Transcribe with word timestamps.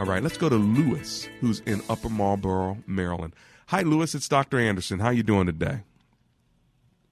All 0.00 0.06
right, 0.06 0.22
let's 0.22 0.38
go 0.38 0.48
to 0.48 0.56
Lewis, 0.56 1.28
who's 1.42 1.60
in 1.66 1.82
Upper 1.90 2.08
Marlboro, 2.08 2.78
Maryland. 2.86 3.34
Hi, 3.66 3.82
Lewis. 3.82 4.14
It's 4.14 4.28
Dr. 4.30 4.58
Anderson. 4.58 4.98
How 4.98 5.10
you 5.10 5.22
doing 5.22 5.44
today? 5.44 5.80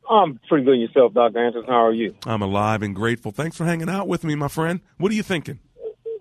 I'm 0.08 0.40
pretty 0.48 0.64
good 0.64 0.78
yourself, 0.80 1.12
Dr. 1.12 1.38
Anderson. 1.38 1.68
How 1.68 1.84
are 1.84 1.92
you? 1.92 2.14
I'm 2.24 2.40
alive 2.40 2.80
and 2.82 2.94
grateful. 2.96 3.30
Thanks 3.30 3.58
for 3.58 3.66
hanging 3.66 3.90
out 3.90 4.08
with 4.08 4.24
me, 4.24 4.34
my 4.36 4.48
friend. 4.48 4.80
What 4.96 5.12
are 5.12 5.14
you 5.14 5.22
thinking? 5.22 5.58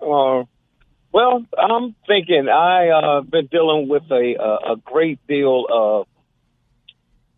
Uh, 0.01 0.43
well, 1.13 1.45
I'm 1.57 1.95
thinking 2.05 2.49
I 2.49 2.89
uh, 2.89 3.21
been 3.21 3.45
dealing 3.47 3.87
with 3.87 4.03
a 4.11 4.35
a 4.71 4.75
great 4.83 5.25
deal 5.25 5.67
of 5.71 6.05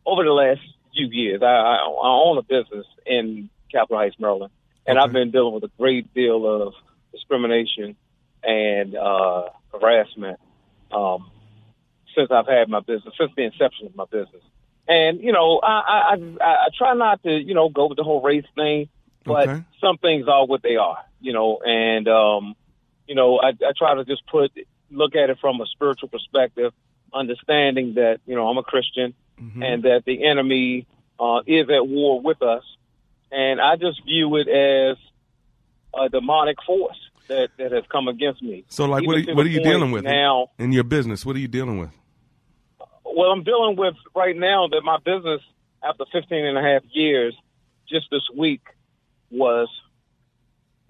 over 0.08 0.23
the 0.23 0.31
last 0.31 0.61
few 0.95 1.05
years. 1.05 1.43
I, 1.43 1.45
I, 1.45 1.75
I 1.75 2.08
own 2.08 2.39
a 2.39 2.41
business 2.41 2.88
in 3.05 3.52
Capitol 3.71 3.97
Heights, 3.97 4.16
Maryland, 4.17 4.52
and 4.88 4.97
Okay. 4.97 5.05
I've 5.05 5.14
been 5.14 5.30
dealing 5.30 5.53
with 5.53 5.66
a 5.66 5.71
great 5.77 6.11
deal 6.16 6.47
of 6.47 6.73
discrimination 7.11 7.95
and 8.44 8.95
uh, 8.95 9.44
harassment 9.72 10.40
um, 10.92 11.30
since 12.16 12.30
I've 12.32 12.48
had 12.48 12.70
my 12.70 12.80
business, 12.80 13.14
since 13.20 13.32
the 13.36 13.44
inception 13.44 13.88
of 13.88 13.95
my 13.95 14.06
business. 14.12 14.44
And 14.88 15.22
you 15.22 15.32
know, 15.32 15.59
I 15.62 16.14
I, 16.14 16.16
I, 16.42 16.45
I 16.45 16.67
try 16.78 16.94
not 16.94 17.22
to 17.23 17.32
you 17.32 17.54
know 17.54 17.70
go 17.70 17.88
with 17.88 17.98
the 17.98 18.04
whole 18.04 18.22
race 18.22 18.45
thing, 18.56 18.90
but 19.26 19.50
Okay. 19.50 19.64
some 19.84 19.98
things 19.98 20.28
are 20.28 20.45
what 20.45 20.64
they 20.64 20.76
are, 20.78 20.98
you 21.20 21.34
know, 21.34 21.60
and 21.64 22.08
um, 22.08 22.56
you 23.08 23.16
know, 23.16 23.40
I, 23.40 23.50
I 23.50 23.72
try 23.78 23.95
to 23.95 24.06
just 24.06 24.26
put 24.28 24.52
look 24.92 25.16
at 25.16 25.30
it 25.30 25.38
from 25.40 25.62
a 25.62 25.66
spiritual 25.67 26.10
perspective, 26.10 26.73
understanding 27.14 27.95
that 27.95 28.20
you 28.26 28.36
know 28.36 28.48
I'm 28.48 28.58
a 28.58 28.64
Christian 28.64 29.14
Mhm. 29.40 29.64
and 29.64 29.84
that 29.84 30.04
the 30.06 30.26
enemy 30.26 30.88
uh, 31.20 31.42
is 31.45 31.70
at 31.70 31.88
war 31.88 32.20
with 32.22 32.42
us, 32.42 32.64
and 33.32 33.62
I 33.62 33.76
just 33.76 34.04
view 34.06 34.36
it 34.38 34.48
as 34.48 34.98
a 35.94 36.10
demonic 36.10 36.58
force 36.66 36.98
that 37.30 37.49
that 37.58 37.72
has 37.72 37.83
come 37.91 38.08
against 38.08 38.41
me. 38.44 38.66
So, 38.69 38.85
like, 38.85 39.08
what 39.08 39.16
are, 39.16 39.19
you- 39.19 39.35
what 39.35 39.45
are 39.45 39.49
you 39.49 39.63
dealing 39.63 39.91
with 39.91 40.03
now? 40.03 40.49
in 40.59 40.72
your 40.73 40.83
business? 40.83 41.25
What 41.25 41.36
are 41.36 41.39
you 41.39 41.47
dealing 41.47 41.80
with? 41.80 41.89
Well, 43.05 43.31
I'm 43.31 43.44
dealing 43.44 43.75
with 43.77 43.95
right 44.16 44.36
now 44.36 44.67
that 44.67 44.81
my 44.83 44.97
business, 45.03 45.41
after 45.83 46.05
15 46.11 46.45
and 46.45 46.58
a 46.58 46.61
half 46.61 46.83
years, 46.91 47.33
just 47.89 48.08
this 48.11 48.21
week 48.38 48.61
was 49.31 49.67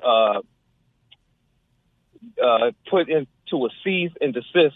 uh, 0.03 0.39
uh, 2.43 2.71
put 2.89 3.09
into 3.09 3.65
a 3.65 3.69
cease 3.83 4.11
and 4.21 4.33
desist 4.33 4.75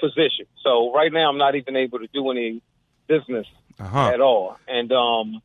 position. 0.00 0.46
So 0.62 0.92
right 0.92 1.12
now, 1.12 1.28
I'm 1.30 1.38
not 1.38 1.54
even 1.54 1.76
able 1.76 2.00
to 2.00 2.08
do 2.12 2.30
any 2.30 2.60
business 3.06 3.46
Uh 3.78 3.84
huh. 3.84 4.08
at 4.08 4.20
all. 4.20 4.56
And 4.68 4.90
um, 4.92 5.40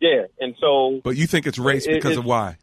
yeah, 0.00 0.22
and 0.40 0.54
so 0.60 1.00
But 1.04 1.16
you 1.16 1.26
think 1.26 1.46
it's 1.46 1.58
race 1.58 1.86
It- 1.86 1.94
because 1.94 2.12
it's- 2.12 2.18
of 2.18 2.24
why? 2.26 2.56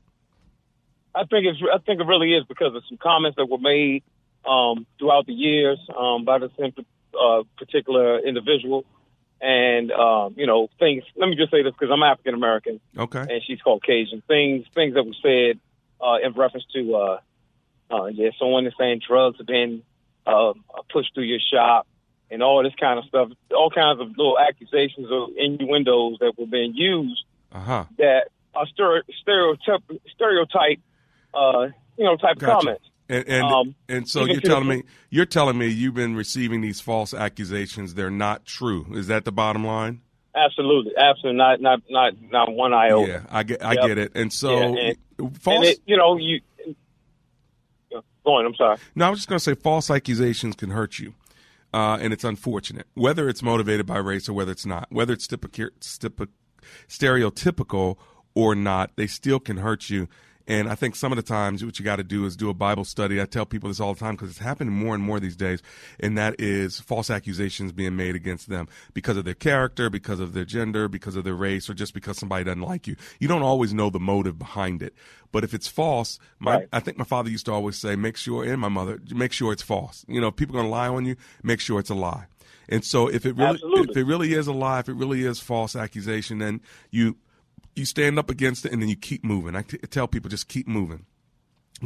I 1.15 1.25
think 1.25 1.45
it's 1.45 1.59
I 1.73 1.77
think 1.79 1.99
it 2.01 2.05
really 2.07 2.33
is 2.33 2.43
because 2.47 2.75
of 2.75 2.83
some 2.87 2.97
comments 2.97 3.35
that 3.37 3.47
were 3.47 3.57
made 3.57 4.03
um, 4.45 4.85
throughout 4.97 5.25
the 5.25 5.33
years 5.33 5.79
um, 5.97 6.23
by 6.25 6.39
the 6.39 6.49
same 6.59 6.73
uh, 7.19 7.43
particular 7.57 8.19
individual, 8.19 8.85
and 9.41 9.91
um, 9.91 10.35
you 10.37 10.45
know 10.45 10.69
things. 10.79 11.03
Let 11.15 11.29
me 11.29 11.35
just 11.35 11.51
say 11.51 11.63
this 11.63 11.73
because 11.73 11.91
I'm 11.91 12.03
African 12.03 12.33
American 12.35 12.79
Okay. 12.97 13.19
and 13.21 13.41
she's 13.45 13.59
Caucasian. 13.61 14.21
Things 14.27 14.65
things 14.75 14.93
that 14.93 15.03
were 15.03 15.13
said 15.21 15.59
uh, 15.99 16.17
in 16.23 16.33
reference 16.33 16.65
to 16.73 16.95
uh, 16.95 17.19
uh, 17.91 18.05
yeah, 18.05 18.29
someone 18.37 18.65
is 18.67 18.73
saying 18.79 19.01
drugs 19.07 19.37
have 19.39 19.47
been 19.47 19.81
uh, 20.27 20.53
pushed 20.91 21.13
through 21.15 21.23
your 21.23 21.39
shop 21.39 21.87
and 22.29 22.43
all 22.43 22.61
this 22.63 22.75
kind 22.79 22.99
of 22.99 23.05
stuff. 23.05 23.29
All 23.51 23.71
kinds 23.71 23.99
of 23.99 24.09
little 24.09 24.37
accusations 24.37 25.07
or 25.11 25.29
innuendos 25.35 26.19
that 26.19 26.33
were 26.37 26.45
being 26.45 26.73
used 26.75 27.23
Uh 27.51 27.59
huh. 27.59 27.85
that 27.97 28.27
are 28.53 28.65
stere- 28.67 29.03
stereotype 29.21 29.81
stereotype 30.13 30.79
uh, 31.33 31.67
you 31.97 32.05
know 32.05 32.15
type 32.17 32.37
Gotcha. 32.37 32.65
comments. 32.65 32.85
And 33.07 33.27
and, 33.27 33.43
Um, 33.43 33.75
and 33.87 34.07
so 34.07 34.25
you're 34.25 34.41
telling 34.41 34.67
me 34.67 34.83
you're 35.09 35.25
telling 35.25 35.57
me 35.57 35.67
you've 35.67 35.95
been 35.95 36.15
receiving 36.15 36.61
these 36.61 36.79
false 36.79 37.13
accusations. 37.13 37.95
They're 37.95 38.11
not 38.11 38.45
true. 38.45 38.85
Is 38.93 39.07
that 39.07 39.25
the 39.25 39.31
bottom 39.31 39.65
line? 39.65 40.01
Absolutely, 40.35 40.93
absolutely, 40.95 41.37
not 41.37 41.59
not 41.59 41.81
not 41.89 42.13
not 42.21 42.51
one 42.53 42.73
iota. 42.73 43.07
Yeah, 43.07 43.21
I 43.31 43.43
get 43.43 43.63
I 43.65 43.73
Yep. 43.73 43.83
get 43.83 43.97
it. 43.97 44.11
And 44.15 44.31
so 44.31 44.75
Yeah, 44.75 44.93
false. 45.39 45.55
And 45.57 45.63
it, 45.65 45.79
you 45.85 45.97
know, 45.97 46.17
you. 46.17 46.41
Go 47.91 48.35
on. 48.35 48.45
I'm 48.45 48.55
sorry. 48.55 48.77
No, 48.95 49.07
I 49.07 49.09
was 49.09 49.19
just 49.19 49.27
going 49.29 49.39
to 49.39 49.43
say 49.43 49.55
false 49.55 49.89
accusations 49.89 50.55
can 50.55 50.69
hurt 50.69 50.99
you. 50.99 51.15
Uh, 51.73 51.97
and 52.01 52.11
it's 52.13 52.23
unfortunate, 52.23 52.87
whether 52.95 53.29
it's 53.29 53.41
motivated 53.43 53.85
by 53.85 53.97
race 53.97 54.27
or 54.27 54.33
whether 54.33 54.51
it's 54.51 54.65
not, 54.65 54.87
whether 54.91 55.13
it's 55.13 55.27
typical, 55.27 55.69
typical, 55.79 56.33
stereotypical 56.87 57.97
or 58.33 58.55
not, 58.55 58.91
they 58.95 59.07
still 59.07 59.39
can 59.39 59.57
hurt 59.57 59.89
you. 59.89 60.07
And 60.49 60.67
I 60.67 60.73
think 60.73 60.95
some 60.95 61.11
of 61.11 61.15
the 61.15 61.21
times 61.21 61.63
what 61.63 61.77
you 61.77 61.85
got 61.85 61.97
to 61.97 62.03
do 62.03 62.25
is 62.25 62.35
do 62.35 62.49
a 62.49 62.55
Bible 62.55 62.83
study. 62.83 63.21
I 63.21 63.25
tell 63.25 63.45
people 63.45 63.69
this 63.69 63.79
all 63.79 63.93
the 63.93 63.99
time 63.99 64.15
because 64.15 64.31
it's 64.31 64.39
happening 64.39 64.73
more 64.73 64.95
and 64.95 65.03
more 65.03 65.19
these 65.19 65.35
days. 65.35 65.61
And 65.99 66.17
that 66.17 66.35
is 66.39 66.79
false 66.79 67.11
accusations 67.11 67.71
being 67.71 67.95
made 67.95 68.15
against 68.15 68.49
them 68.49 68.67
because 68.95 69.15
of 69.15 69.25
their 69.25 69.35
character, 69.35 69.91
because 69.91 70.19
of 70.19 70.33
their 70.33 70.45
gender, 70.45 70.87
because 70.87 71.15
of 71.15 71.23
their 71.23 71.35
race, 71.35 71.69
or 71.69 71.75
just 71.75 71.93
because 71.93 72.17
somebody 72.17 72.43
doesn't 72.43 72.63
like 72.63 72.87
you. 72.87 72.95
You 73.19 73.27
don't 73.27 73.43
always 73.43 73.75
know 73.75 73.91
the 73.91 73.99
motive 73.99 74.39
behind 74.39 74.81
it. 74.81 74.95
But 75.31 75.43
if 75.43 75.53
it's 75.53 75.67
false, 75.67 76.17
my, 76.39 76.55
Right. 76.55 76.67
I 76.73 76.79
think 76.79 76.97
my 76.97 77.05
father 77.05 77.29
used 77.29 77.45
to 77.45 77.53
always 77.53 77.77
say, 77.77 77.95
make 77.95 78.17
sure, 78.17 78.43
and 78.43 78.59
my 78.59 78.69
mother, 78.69 78.99
make 79.11 79.31
sure 79.31 79.53
it's 79.53 79.61
false. 79.61 80.03
You 80.07 80.19
know, 80.19 80.29
if 80.29 80.35
people 80.35 80.55
are 80.55 80.61
going 80.61 80.71
to 80.71 80.75
lie 80.75 80.87
on 80.87 81.05
you, 81.05 81.15
make 81.43 81.59
sure 81.59 81.79
it's 81.79 81.91
a 81.91 81.95
lie. 81.95 82.25
And 82.67 82.83
so 82.83 83.07
if 83.07 83.25
it 83.25 83.35
really, 83.35 83.49
Absolutely. 83.51 83.91
if 83.91 83.97
it 83.97 84.03
really 84.03 84.33
is 84.33 84.47
a 84.47 84.53
lie, 84.53 84.79
if 84.79 84.89
it 84.89 84.93
really 84.93 85.25
is 85.25 85.39
false 85.39 85.75
accusation, 85.75 86.39
then 86.39 86.61
you, 86.89 87.17
you 87.79 87.85
stand 87.85 88.19
up 88.19 88.29
against 88.29 88.65
it 88.65 88.71
and 88.73 88.81
then 88.81 88.89
you 88.89 88.95
keep 88.95 89.23
moving. 89.23 89.55
I 89.55 89.63
t- 89.63 89.77
tell 89.89 90.07
people 90.07 90.29
just 90.29 90.47
keep 90.47 90.67
moving. 90.67 91.05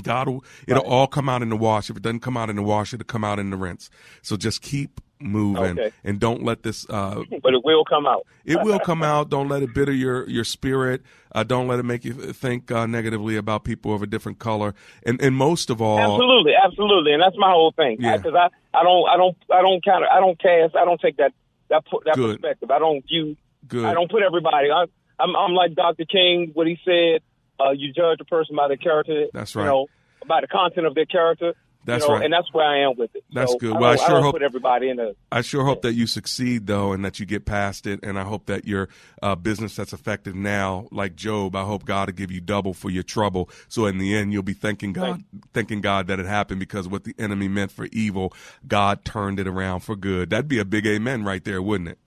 God 0.02 0.28
will, 0.28 0.44
it'll 0.68 0.84
all 0.88 1.06
come 1.06 1.30
out 1.30 1.44
in 1.44 1.50
the 1.50 1.56
wash. 1.56 1.90
If 1.92 1.98
it 1.98 2.02
doesn't 2.02 2.22
come 2.22 2.36
out 2.36 2.50
in 2.50 2.56
the 2.56 2.64
wash, 2.64 2.94
it'll 2.96 3.06
come 3.06 3.24
out 3.24 3.38
in 3.38 3.52
the 3.52 3.58
rinse. 3.58 3.92
So 4.24 4.36
just 4.36 4.64
keep 4.64 5.00
moving 5.20 5.78
Okay. 5.80 5.92
and 6.04 6.20
don't 6.20 6.44
let 6.44 6.64
this, 6.64 6.86
uh, 6.90 7.22
But 7.44 7.54
it 7.54 7.64
will 7.64 7.86
come 7.86 8.08
out. 8.08 8.26
it 8.44 8.60
will 8.64 8.80
come 8.80 9.04
out. 9.14 9.30
Don't 9.30 9.48
let 9.50 9.62
it 9.62 9.72
bitter 9.74 9.92
your 9.94 10.28
your 10.28 10.44
spirit. 10.46 11.04
Uh, 11.36 11.44
don't 11.44 11.68
let 11.68 11.78
it 11.78 11.84
make 11.84 12.04
you 12.06 12.14
think 12.34 12.72
uh, 12.72 12.88
negatively 12.88 13.36
about 13.38 13.64
people 13.66 13.94
of 13.94 14.02
a 14.02 14.08
different 14.08 14.40
color. 14.40 14.74
And 15.06 15.22
and 15.22 15.36
most 15.36 15.70
of 15.70 15.80
all, 15.80 16.00
Absolutely, 16.00 16.54
absolutely, 16.56 17.14
and 17.14 17.22
that's 17.22 17.38
my 17.38 17.52
whole 17.52 17.72
thing. 17.72 17.98
Yeah. 18.00 18.18
Because 18.18 18.34
I, 18.34 18.50
I 18.78 18.82
don't, 18.84 19.08
I 19.08 19.16
don't, 19.18 19.38
I 19.54 19.62
don't 19.62 19.86
kind 19.86 20.04
of, 20.04 20.10
I 20.12 20.20
don't 20.20 20.40
cast, 20.42 20.76
I 20.76 20.86
don't 20.86 21.00
take 21.00 21.18
that 21.18 21.34
that 21.70 21.84
that 22.06 22.16
Good. 22.16 22.42
perspective. 22.42 22.72
I 22.72 22.80
don't 22.80 23.06
view, 23.08 23.38
good. 23.68 23.86
I 23.86 23.94
don't 23.94 24.10
put 24.10 24.24
everybody. 24.24 24.72
I, 24.72 24.86
I'm, 25.20 25.36
I'm 25.36 25.54
like 25.54 25.76
Dr. 25.76 26.06
King. 26.06 26.52
What 26.54 26.68
he 26.68 26.78
said, 26.86 27.22
uh, 27.60 27.72
you 27.72 27.94
judge 27.94 28.20
a 28.20 28.26
person 28.26 28.56
by 28.56 28.68
their 28.68 28.78
character. 28.78 29.28
That's 29.34 29.56
right. 29.56 29.64
You 29.66 29.70
know, 29.70 29.88
by 30.28 30.42
the 30.42 30.48
content 30.48 30.88
of 30.88 30.96
their 30.96 31.06
character. 31.06 31.54
That's 31.86 32.04
you 32.04 32.08
know, 32.10 32.16
right. 32.16 32.24
And 32.24 32.34
that's 32.34 32.48
where 32.54 32.66
I 32.66 32.90
am 32.90 32.94
with 32.98 33.14
it. 33.14 33.26
That's 33.34 33.52
So 33.52 33.58
good. 33.58 33.74
Well, 33.74 33.84
I 33.84 33.96
don't, 33.96 34.06
sure 34.06 34.16
don't 34.16 34.24
hope- 34.24 34.42
everybody 34.42 34.90
in 34.90 35.00
a. 35.00 35.12
I 35.32 35.42
sure 35.42 35.66
hope 35.66 35.82
that 35.82 35.94
you 35.94 36.08
succeed 36.08 36.68
though, 36.68 36.94
and 36.94 37.04
that 37.04 37.20
you 37.20 37.26
get 37.26 37.46
past 37.46 37.86
it. 37.88 38.00
And 38.04 38.18
I 38.18 38.24
hope 38.24 38.46
that 38.46 38.66
your 38.66 38.88
uh, 39.22 39.36
business 39.36 39.76
that's 39.76 39.92
affected 39.92 40.36
now, 40.36 40.88
like 40.92 41.16
Job, 41.16 41.56
I 41.56 41.64
hope 41.64 41.84
God 41.84 42.08
will 42.08 42.14
give 42.14 42.32
you 42.32 42.40
double 42.40 42.74
for 42.74 42.90
your 42.90 43.04
trouble. 43.04 43.50
So 43.68 43.86
in 43.86 43.98
the 43.98 44.16
end, 44.16 44.32
you'll 44.32 44.44
be 44.44 44.54
thanking 44.54 44.94
God, 44.94 45.24
thanking 45.54 45.82
God 45.82 46.08
that 46.08 46.20
it 46.20 46.26
happened 46.26 46.60
because 46.62 46.88
what 46.88 47.04
the 47.04 47.16
enemy 47.20 47.48
meant 47.50 47.72
for 47.72 47.88
evil, 47.92 48.34
God 48.66 49.04
turned 49.04 49.40
it 49.40 49.48
around 49.48 49.82
for 49.82 49.96
good. 49.98 50.30
That'd 50.30 50.48
be 50.48 50.60
a 50.60 50.66
big 50.66 50.86
amen 50.88 51.26
right 51.26 51.44
there, 51.44 51.62
wouldn't 51.62 51.90
it? 51.90 52.00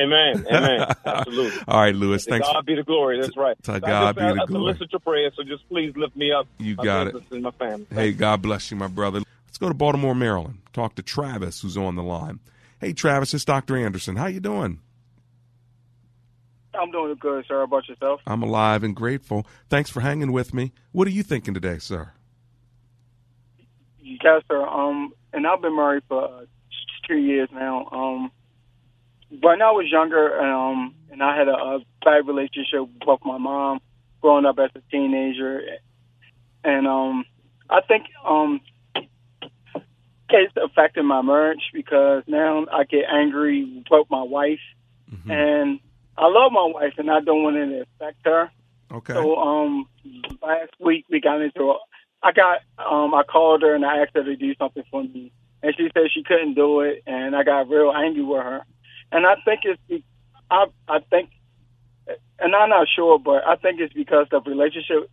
Amen. 0.00 0.46
Amen. 0.46 0.86
Absolutely. 1.04 1.60
All 1.66 1.80
right, 1.80 1.94
Lewis. 1.94 2.24
To 2.24 2.30
Thanks. 2.30 2.46
God 2.46 2.64
be 2.66 2.74
the 2.76 2.82
glory. 2.84 3.20
That's 3.20 3.36
right. 3.36 3.56
to 3.64 3.66
So 3.66 3.72
I 3.74 3.78
God 3.80 4.16
just, 4.16 4.18
be 4.18 4.20
the 4.38 4.42
I, 4.42 4.46
glory. 4.46 4.70
I 4.70 4.74
solicit 4.74 4.92
your 4.92 5.00
prayers, 5.00 5.32
so 5.36 5.42
just 5.42 5.68
please 5.68 5.92
lift 5.96 6.16
me 6.16 6.32
up. 6.32 6.46
You 6.58 6.76
my 6.76 6.84
got 6.84 7.06
it. 7.08 7.12
business 7.14 7.32
And 7.32 7.42
my 7.42 7.50
family. 7.52 7.86
Hey, 7.92 8.12
God 8.12 8.40
bless 8.42 8.70
you, 8.70 8.76
my 8.76 8.86
brother. 8.86 9.20
Let's 9.46 9.58
go 9.58 9.68
to 9.68 9.74
Baltimore, 9.74 10.14
Maryland. 10.14 10.58
talk 10.72 10.94
to 10.94 11.02
Travis, 11.02 11.60
who's 11.62 11.76
on 11.76 11.96
the 11.96 12.02
line. 12.02 12.38
Hey, 12.80 12.92
Travis, 12.92 13.34
it's 13.34 13.44
Dr. 13.44 13.76
Anderson. 13.76 14.16
How 14.16 14.26
you 14.26 14.40
doing? 14.40 14.80
I'm 16.72 16.90
doing 16.92 17.14
good, 17.18 17.44
sir. 17.48 17.58
How 17.58 17.64
about 17.64 17.88
yourself? 17.88 18.20
I'm 18.26 18.42
alive 18.44 18.84
and 18.84 18.94
grateful. 18.94 19.44
Thanks 19.68 19.90
for 19.90 20.00
hanging 20.00 20.30
with 20.30 20.54
me. 20.54 20.72
What 20.92 21.08
are 21.08 21.10
you 21.10 21.24
thinking 21.24 21.52
today, 21.52 21.78
sir? 21.78 22.12
Yes, 24.00 24.42
sir. 24.48 24.66
Um, 24.66 25.12
and 25.32 25.46
I've 25.46 25.60
been 25.60 25.76
married 25.76 26.04
for 26.08 26.24
uh, 26.24 26.44
two 27.08 27.16
years 27.18 27.48
now. 27.52 27.86
Um, 27.90 28.30
when 29.40 29.62
I 29.62 29.70
was 29.70 29.86
younger, 29.90 30.40
um, 30.40 30.94
and 31.10 31.22
I 31.22 31.36
had 31.36 31.48
a, 31.48 31.52
a 31.52 31.78
bad 32.04 32.26
relationship 32.26 32.88
with 33.06 33.20
my 33.24 33.38
mom 33.38 33.80
growing 34.20 34.44
up 34.44 34.58
as 34.58 34.70
a 34.74 34.80
teenager, 34.90 35.62
and 36.64 36.86
um, 36.86 37.24
I 37.68 37.80
think 37.82 38.06
um, 38.26 38.60
it's 40.30 40.54
affecting 40.56 41.06
my 41.06 41.22
marriage 41.22 41.70
because 41.72 42.22
now 42.26 42.66
I 42.72 42.84
get 42.84 43.04
angry 43.08 43.84
with 43.90 44.06
my 44.10 44.22
wife, 44.22 44.60
mm-hmm. 45.10 45.30
and 45.30 45.80
I 46.16 46.26
love 46.26 46.52
my 46.52 46.70
wife, 46.72 46.94
and 46.98 47.10
I 47.10 47.20
don't 47.20 47.42
want 47.42 47.56
it 47.56 47.66
to 47.66 47.82
affect 47.82 48.18
her. 48.24 48.50
Okay. 48.92 49.14
So 49.14 49.36
um, 49.36 49.88
last 50.42 50.72
week 50.80 51.06
we 51.10 51.20
got 51.20 51.40
into. 51.40 51.70
A, 51.70 51.78
I 52.22 52.32
got 52.32 52.58
um, 52.78 53.14
I 53.14 53.22
called 53.22 53.62
her 53.62 53.74
and 53.74 53.84
I 53.84 54.02
asked 54.02 54.14
her 54.14 54.22
to 54.22 54.36
do 54.36 54.54
something 54.56 54.82
for 54.90 55.02
me, 55.02 55.32
and 55.62 55.74
she 55.76 55.88
said 55.94 56.10
she 56.12 56.22
couldn't 56.22 56.54
do 56.54 56.80
it, 56.80 57.02
and 57.06 57.34
I 57.34 57.44
got 57.44 57.68
real 57.68 57.92
angry 57.92 58.24
with 58.24 58.42
her, 58.42 58.64
and 59.12 59.26
I 59.26 59.36
think 59.44 59.60
it's 59.64 60.04
I 60.50 60.66
I 60.88 60.98
think, 61.10 61.30
and 62.38 62.54
I'm 62.54 62.68
not 62.68 62.88
sure, 62.94 63.18
but 63.18 63.46
I 63.46 63.56
think 63.56 63.80
it's 63.80 63.92
because 63.94 64.26
the 64.30 64.40
relationship 64.40 65.10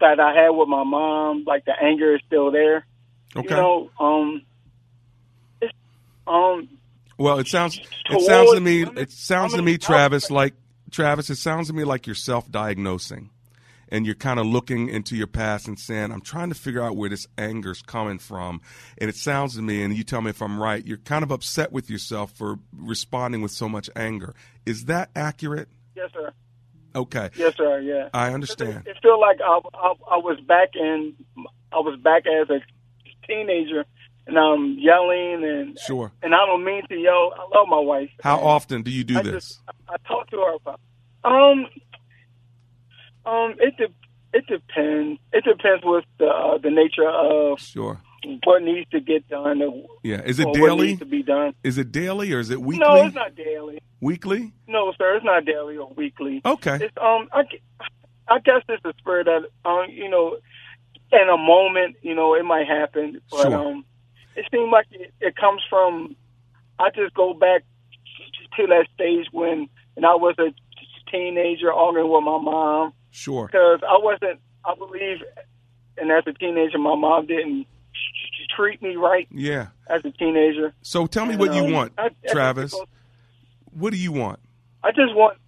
that 0.00 0.20
I 0.20 0.34
had 0.34 0.50
with 0.50 0.68
my 0.68 0.84
mom, 0.84 1.44
like 1.46 1.64
the 1.64 1.72
anger 1.80 2.14
is 2.14 2.20
still 2.26 2.50
there. 2.50 2.86
Okay. 3.34 3.48
You 3.48 3.56
know, 3.56 3.90
um, 3.98 4.42
um, 6.26 6.68
well, 7.18 7.38
it 7.38 7.48
sounds 7.48 7.78
it 8.10 8.20
sounds 8.22 8.52
to 8.52 8.60
me 8.60 8.82
it 8.82 9.10
sounds 9.10 9.54
to 9.54 9.62
me, 9.62 9.78
Travis, 9.78 10.30
like 10.30 10.54
Travis. 10.90 11.30
It 11.30 11.36
sounds 11.36 11.68
to 11.68 11.72
me 11.72 11.84
like 11.84 12.06
you're 12.06 12.14
self-diagnosing, 12.14 13.30
and 13.92 14.06
you're 14.06 14.16
kind 14.16 14.40
of 14.40 14.46
looking 14.46 14.88
into 14.88 15.14
your 15.14 15.28
past 15.28 15.68
and 15.68 15.78
saying, 15.78 16.10
"I'm 16.10 16.22
trying 16.22 16.48
to 16.48 16.54
figure 16.54 16.82
out 16.82 16.96
where 16.96 17.10
this 17.10 17.28
anger's 17.38 17.82
coming 17.82 18.18
from." 18.18 18.60
And 18.98 19.08
it 19.08 19.14
sounds 19.14 19.54
to 19.54 19.62
me, 19.62 19.84
and 19.84 19.94
you 19.94 20.02
tell 20.02 20.22
me 20.22 20.30
if 20.30 20.42
I'm 20.42 20.60
right. 20.60 20.84
You're 20.84 20.96
kind 20.96 21.22
of 21.22 21.30
upset 21.30 21.70
with 21.70 21.90
yourself 21.90 22.32
for 22.32 22.58
responding 22.76 23.42
with 23.42 23.52
so 23.52 23.68
much 23.68 23.88
anger. 23.94 24.34
Is 24.66 24.86
that 24.86 25.10
accurate? 25.14 25.68
Yes, 25.94 26.10
sir. 26.12 26.32
Okay. 26.94 27.30
Yes, 27.36 27.54
sir. 27.56 27.80
Yeah. 27.80 28.08
I 28.12 28.32
understand. 28.32 28.86
It, 28.86 28.96
it 28.96 28.96
feel 29.02 29.20
like 29.20 29.40
I, 29.40 29.60
I, 29.74 29.92
I 30.12 30.16
was 30.16 30.40
back 30.40 30.70
in 30.74 31.14
I 31.70 31.78
was 31.78 31.98
back 32.00 32.24
as 32.26 32.50
a 32.50 32.60
teenager 33.26 33.84
and 34.26 34.38
I'm 34.38 34.78
yelling 34.78 35.44
and 35.44 35.78
sure. 35.78 36.12
And 36.22 36.34
I 36.34 36.46
don't 36.46 36.64
mean 36.64 36.82
to 36.88 36.96
yell. 36.96 37.32
I 37.36 37.58
love 37.58 37.68
my 37.68 37.80
wife. 37.80 38.10
How 38.22 38.38
often 38.38 38.82
do 38.82 38.90
you 38.90 39.04
do 39.04 39.18
I 39.18 39.22
this? 39.22 39.48
Just, 39.48 39.60
I, 39.68 39.94
I 39.94 39.96
talk 40.06 40.30
to 40.30 40.36
her 40.36 40.54
about. 40.54 40.80
Um, 41.24 41.66
um, 43.24 43.54
it 43.58 43.76
de- 43.76 43.94
it 44.32 44.46
depends. 44.46 45.20
It 45.32 45.44
depends 45.44 45.84
with 45.84 46.04
the 46.18 46.26
uh, 46.26 46.58
the 46.58 46.70
nature 46.70 47.08
of 47.08 47.60
sure 47.60 48.00
what 48.44 48.62
needs 48.62 48.88
to 48.90 49.00
get 49.00 49.28
done. 49.28 49.62
Or, 49.62 49.86
yeah, 50.02 50.22
is 50.22 50.38
it 50.38 50.52
daily? 50.52 50.60
What 50.60 50.78
needs 50.78 50.98
to 51.00 51.06
be 51.06 51.22
done? 51.22 51.54
Is 51.62 51.78
it 51.78 51.92
daily 51.92 52.32
or 52.32 52.40
is 52.40 52.50
it 52.50 52.60
weekly? 52.60 52.86
No, 52.86 53.04
it's 53.06 53.14
not 53.14 53.34
daily. 53.34 53.80
Weekly? 54.00 54.52
No, 54.66 54.92
sir, 54.96 55.16
it's 55.16 55.24
not 55.24 55.44
daily 55.44 55.76
or 55.76 55.92
weekly. 55.94 56.40
Okay. 56.44 56.76
It's 56.76 56.96
um, 57.00 57.28
I, 57.32 57.42
I 58.28 58.38
guess 58.38 58.62
it's 58.68 58.84
a 58.84 58.92
spirit 58.98 59.26
that 59.26 59.68
um, 59.68 59.86
you 59.90 60.08
know, 60.08 60.36
in 61.12 61.28
a 61.28 61.36
moment, 61.36 61.96
you 62.02 62.14
know, 62.14 62.34
it 62.34 62.44
might 62.44 62.66
happen, 62.66 63.20
but 63.30 63.42
Sure. 63.42 63.54
um, 63.54 63.84
it 64.36 64.46
seems 64.50 64.70
like 64.72 64.86
it, 64.90 65.12
it 65.20 65.36
comes 65.36 65.62
from. 65.68 66.16
I 66.78 66.90
just 66.90 67.14
go 67.14 67.34
back 67.34 67.62
to 68.56 68.66
that 68.66 68.86
stage 68.94 69.26
when, 69.30 69.68
and 69.96 70.06
I 70.06 70.14
was 70.14 70.34
a 70.38 70.52
teenager 71.10 71.72
arguing 71.72 72.10
with 72.10 72.24
my 72.24 72.38
mom 72.38 72.92
Sure. 73.12 73.46
because 73.46 73.80
I 73.88 73.98
wasn't. 74.02 74.40
I 74.64 74.74
believe, 74.74 75.18
and 75.98 76.10
as 76.10 76.24
a 76.26 76.32
teenager, 76.32 76.78
my 76.78 76.94
mom 76.96 77.26
didn't 77.26 77.66
treat 78.56 78.82
me 78.82 78.96
right 78.96 79.26
Yeah. 79.30 79.68
as 79.88 80.04
a 80.04 80.10
teenager. 80.10 80.72
So 80.82 81.06
tell 81.06 81.24
me 81.26 81.32
And, 81.34 81.40
what 81.40 81.54
you 81.54 81.64
um, 81.64 81.72
want, 81.72 81.92
I- 81.98 82.10
Travis. 82.28 82.74
What 83.72 83.90
do 83.92 83.96
you 83.98 84.12
want? 84.12 84.38
I 84.82 84.90
just 84.90 85.14
want. 85.14 85.38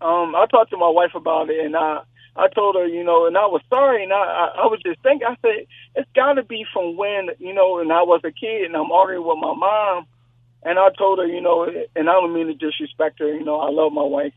Um, 0.00 0.34
I 0.36 0.46
talked 0.50 0.70
to 0.70 0.76
my 0.76 0.88
wife 0.88 1.14
about 1.14 1.50
it, 1.50 1.64
and 1.64 1.76
I 1.76 2.00
I 2.36 2.48
told 2.48 2.74
her, 2.76 2.86
you 2.86 3.04
know, 3.04 3.26
and 3.26 3.36
I 3.38 3.46
was 3.46 3.62
sorry, 3.72 4.02
and 4.04 4.12
I 4.12 4.16
I, 4.16 4.46
I 4.62 4.66
was 4.66 4.80
just 4.84 5.00
thinking. 5.02 5.26
I 5.26 5.36
said 5.42 5.66
it's 5.94 6.10
got 6.14 6.34
to 6.34 6.42
be 6.42 6.64
from 6.72 6.96
when 6.96 7.30
you 7.38 7.52
know, 7.54 7.78
and 7.80 7.92
I 7.92 8.02
was 8.02 8.20
a 8.24 8.30
kid, 8.32 8.62
and 8.64 8.76
I'm 8.76 8.90
arguing 8.92 9.26
with 9.26 9.38
my 9.40 9.54
mom, 9.54 10.06
and 10.62 10.78
I 10.78 10.88
told 10.96 11.18
her, 11.18 11.26
you 11.26 11.40
know, 11.40 11.64
and 11.96 12.08
I 12.08 12.12
don't 12.12 12.32
mean 12.34 12.46
to 12.48 12.54
disrespect 12.54 13.18
her. 13.20 13.32
You 13.32 13.44
know, 13.44 13.60
I 13.60 13.70
love 13.70 13.92
my 13.92 14.02
wife, 14.02 14.32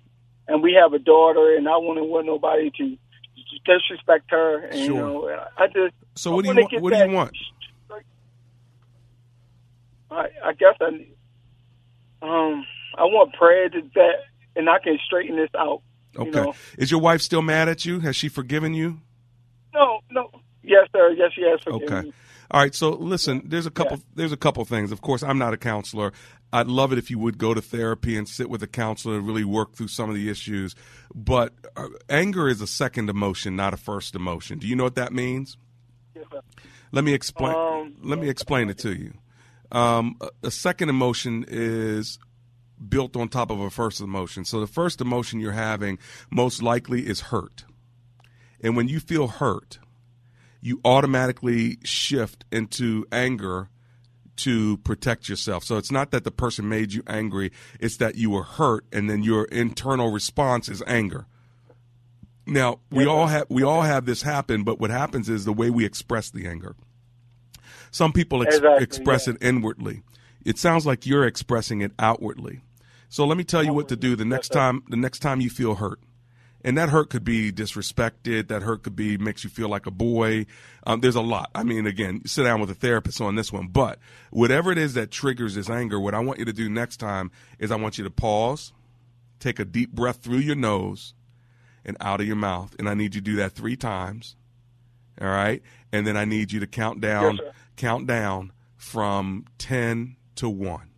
and 0.48 0.64
we 0.64 0.74
have 0.74 0.94
a 0.94 1.00
daughter, 1.00 1.56
and 1.56 1.68
I 1.68 1.78
wouldn't 1.78 2.08
want 2.08 2.26
nobody 2.26 2.72
to 2.78 2.98
disrespect 3.66 4.26
her. 4.30 4.66
And, 4.66 4.80
Sure. 4.80 4.96
You 4.96 4.96
know, 4.96 5.46
I 5.58 5.68
just 5.68 5.94
So 6.16 6.32
I 6.32 6.36
what 6.36 6.44
do 6.46 6.50
you 6.50 6.56
want? 6.56 6.82
What 6.82 6.94
do 6.94 7.00
you 7.00 7.10
want? 7.10 7.32
I, 10.10 10.28
I 10.46 10.54
guess 10.54 10.76
I, 10.80 10.86
um, 12.26 12.66
I 12.98 13.04
want 13.04 13.34
prayer 13.34 13.68
to 13.70 13.82
that, 13.96 14.14
and 14.56 14.70
I 14.70 14.80
can 14.80 14.98
straighten 15.06 15.36
this 15.36 15.50
out. 15.58 15.82
you 16.14 16.22
Okay. 16.22 16.32
know. 16.32 16.54
Is 16.78 16.90
your 16.92 17.02
wife 17.02 17.22
still 17.22 17.42
mad 17.42 17.68
at 17.68 17.86
you? 17.86 18.00
Has 18.00 18.16
she 18.16 18.30
forgiven 18.30 18.74
you? 18.74 19.02
No, 19.74 20.00
no. 20.10 20.30
Yes, 20.64 20.88
sir. 20.96 21.12
Yes, 21.12 21.32
yes. 21.38 21.60
forgive 21.64 21.92
Okay. 21.92 22.08
me. 22.08 22.14
All 22.52 22.62
right. 22.62 22.74
So 22.74 22.92
listen, 22.92 23.44
there's 23.46 23.66
a 23.66 23.72
couple. 23.72 23.98
Yeah. 23.98 24.04
There's 24.16 24.32
a 24.32 24.38
couple 24.38 24.64
things. 24.66 24.92
Of 24.92 25.02
course, 25.02 25.24
I'm 25.24 25.38
not 25.38 25.54
a 25.54 25.58
counselor. 25.58 26.14
I'd 26.54 26.68
love 26.68 26.94
it 26.94 26.98
if 26.98 27.12
you 27.12 27.20
would 27.20 27.38
go 27.38 27.54
to 27.54 27.62
therapy 27.62 28.18
and 28.18 28.28
sit 28.28 28.50
with 28.50 28.64
a 28.64 28.68
counselor 28.68 29.18
and 29.18 29.28
really 29.28 29.44
work 29.44 29.74
through 29.76 29.90
some 29.90 30.10
of 30.10 30.16
the 30.16 30.30
issues. 30.30 30.76
But 31.14 31.54
uh, 31.76 31.90
anger 32.10 32.48
is 32.48 32.62
a 32.62 32.68
second 32.68 33.10
emotion, 33.10 33.56
not 33.56 33.74
a 33.74 33.78
first 33.78 34.16
emotion. 34.16 34.60
Do 34.60 34.68
you 34.68 34.76
know 34.76 34.86
what 34.86 34.96
that 34.96 35.12
means? 35.12 35.58
Yes. 36.16 36.26
Let 36.92 37.04
me 37.04 37.14
explain. 37.14 37.56
Um, 37.56 37.96
let 38.02 38.20
me 38.20 38.30
explain 38.30 38.70
it 38.70 38.78
to 38.80 38.94
you. 38.94 39.14
Um, 39.72 40.18
a 40.42 40.52
second 40.52 40.90
emotion 40.90 41.46
is 41.48 42.18
built 42.88 43.18
on 43.18 43.28
top 43.28 43.52
of 43.52 43.60
a 43.60 43.70
first 43.70 44.00
emotion. 44.00 44.46
So 44.46 44.60
the 44.62 44.68
first 44.68 45.02
emotion 45.02 45.40
you're 45.40 45.52
having 45.52 46.00
most 46.32 46.64
likely 46.64 47.08
is 47.08 47.20
hurt, 47.22 47.66
and 48.62 48.78
when 48.78 48.88
you 48.88 49.00
feel 49.00 49.28
hurt, 49.28 49.80
you 50.68 50.82
automatically 50.84 51.78
shift 51.84 52.46
into 52.52 53.06
anger 53.12 53.70
to 54.36 54.78
protect 54.78 55.30
yourself. 55.30 55.64
So 55.64 55.78
it's 55.78 55.92
not 55.92 56.12
that 56.12 56.24
the 56.24 56.32
person 56.32 56.70
made 56.70 56.94
you 56.94 57.04
angry; 57.08 57.52
it's 57.80 57.98
that 57.98 58.16
you 58.16 58.30
were 58.30 58.44
hurt, 58.44 58.86
and 58.92 59.10
then 59.10 59.24
your 59.24 59.46
internal 59.46 60.12
response 60.12 60.70
is 60.70 60.84
anger. 60.86 61.26
Now 62.46 62.80
we 62.92 63.06
all 63.06 63.28
have 63.28 63.48
we 63.50 63.64
all 63.64 63.82
have 63.82 64.06
this 64.06 64.22
happen, 64.22 64.64
but 64.64 64.80
what 64.80 64.90
happens 64.90 65.30
is 65.30 65.46
the 65.46 65.54
way 65.54 65.70
we 65.70 65.86
express 65.86 66.30
the 66.30 66.48
anger. 66.48 66.76
Some 67.92 68.12
people 68.12 68.44
ex- 68.44 68.58
Exactly, 68.58 68.84
express 68.84 69.28
yeah. 69.28 69.34
it 69.34 69.40
inwardly. 69.42 70.04
It 70.46 70.58
sounds 70.58 70.86
like 70.86 71.06
you're 71.06 71.26
expressing 71.26 71.82
it 71.82 71.92
outwardly. 71.98 72.62
So 73.10 73.26
let 73.26 73.38
me 73.38 73.44
tell 73.44 73.64
you 73.64 73.74
what 73.74 73.88
to 73.90 73.96
do 73.96 74.16
the 74.16 74.26
next 74.26 74.50
time. 74.50 74.84
The 74.90 74.98
next 74.98 75.20
time 75.20 75.42
you 75.42 75.50
feel 75.50 75.76
hurt, 75.76 76.00
and 76.68 76.78
that 76.78 76.90
hurt 76.90 77.10
could 77.10 77.24
be 77.24 77.50
disrespected. 77.50 78.50
That 78.50 78.62
hurt 78.62 78.84
could 78.84 78.96
be 78.96 79.18
makes 79.18 79.46
you 79.46 79.50
feel 79.50 79.70
like 79.70 79.86
a 79.86 79.92
boy. 79.92 80.48
Um, 80.86 81.00
there's 81.00 81.16
a 81.16 81.22
lot. 81.22 81.50
I 81.56 81.64
mean, 81.64 81.88
again, 81.88 82.24
sit 82.26 82.44
down 82.44 82.60
with 82.60 82.70
a 82.70 82.74
therapist 82.74 83.22
on 83.22 83.36
this 83.36 83.54
one. 83.54 83.68
But 83.68 84.00
whatever 84.32 84.74
it 84.74 84.78
is 84.78 84.94
that 84.96 85.10
triggers 85.10 85.56
this 85.56 85.70
anger, 85.70 85.98
what 85.98 86.14
I 86.14 86.20
want 86.20 86.40
you 86.40 86.46
to 86.46 86.52
do 86.52 86.70
next 86.70 86.98
time 86.98 87.32
is 87.58 87.72
I 87.72 87.78
want 87.78 87.98
you 87.98 88.04
to 88.04 88.10
pause, 88.10 88.74
take 89.40 89.60
a 89.60 89.66
deep 89.66 89.94
breath 89.94 90.18
through 90.18 90.40
your 90.40 90.58
nose 90.58 91.14
and 91.86 91.96
out 92.02 92.20
of 92.20 92.28
your 92.28 92.36
mouth, 92.36 92.76
and 92.78 92.90
I 92.90 92.96
need 92.96 93.16
you 93.16 93.22
to 93.22 93.26
do 93.26 93.36
that 93.38 93.54
three 93.54 93.78
times. 93.78 94.36
All 95.22 95.30
right, 95.30 95.64
and 95.94 96.06
then 96.06 96.18
I 96.18 96.26
need 96.26 96.52
you 96.52 96.60
to 96.60 96.68
count 96.68 97.00
down, 97.00 97.40
Yes, 97.42 97.56
count 97.78 98.08
down 98.08 98.52
from 98.76 99.46
ten 99.58 100.18
to 100.36 100.50
one. 100.50 100.90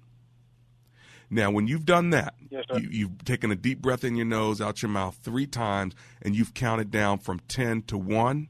Now, 1.29 1.51
when 1.51 1.67
you've 1.67 1.85
done 1.85 2.09
that, 2.09 2.33
Yes, 2.49 2.65
you, 2.73 2.89
you've 2.91 3.23
taken 3.23 3.51
a 3.51 3.55
deep 3.55 3.81
breath 3.81 4.03
in 4.03 4.15
your 4.15 4.25
nose, 4.25 4.59
out 4.61 4.81
your 4.81 4.89
mouth 4.89 5.17
three 5.21 5.45
times, 5.45 5.93
and 6.21 6.35
you've 6.35 6.53
counted 6.53 6.89
down 6.89 7.19
from 7.19 7.39
10 7.47 7.83
to 7.83 7.97
1. 7.97 8.47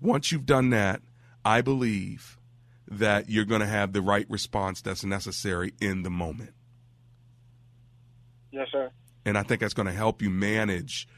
Once 0.00 0.32
you've 0.32 0.46
done 0.46 0.70
that, 0.70 1.02
I 1.44 1.60
believe 1.60 2.38
that 2.88 3.28
you're 3.28 3.44
going 3.44 3.60
to 3.60 3.66
have 3.66 3.92
the 3.92 4.02
right 4.02 4.26
response 4.28 4.80
that's 4.80 5.04
necessary 5.04 5.74
in 5.80 6.02
the 6.02 6.10
moment. 6.10 6.54
Yes, 8.50 8.68
sir. 8.70 8.90
And 9.24 9.38
I 9.38 9.42
think 9.42 9.60
that's 9.60 9.74
going 9.74 9.86
to 9.86 9.92
help 9.92 10.22
you 10.22 10.30
manage 10.30 11.08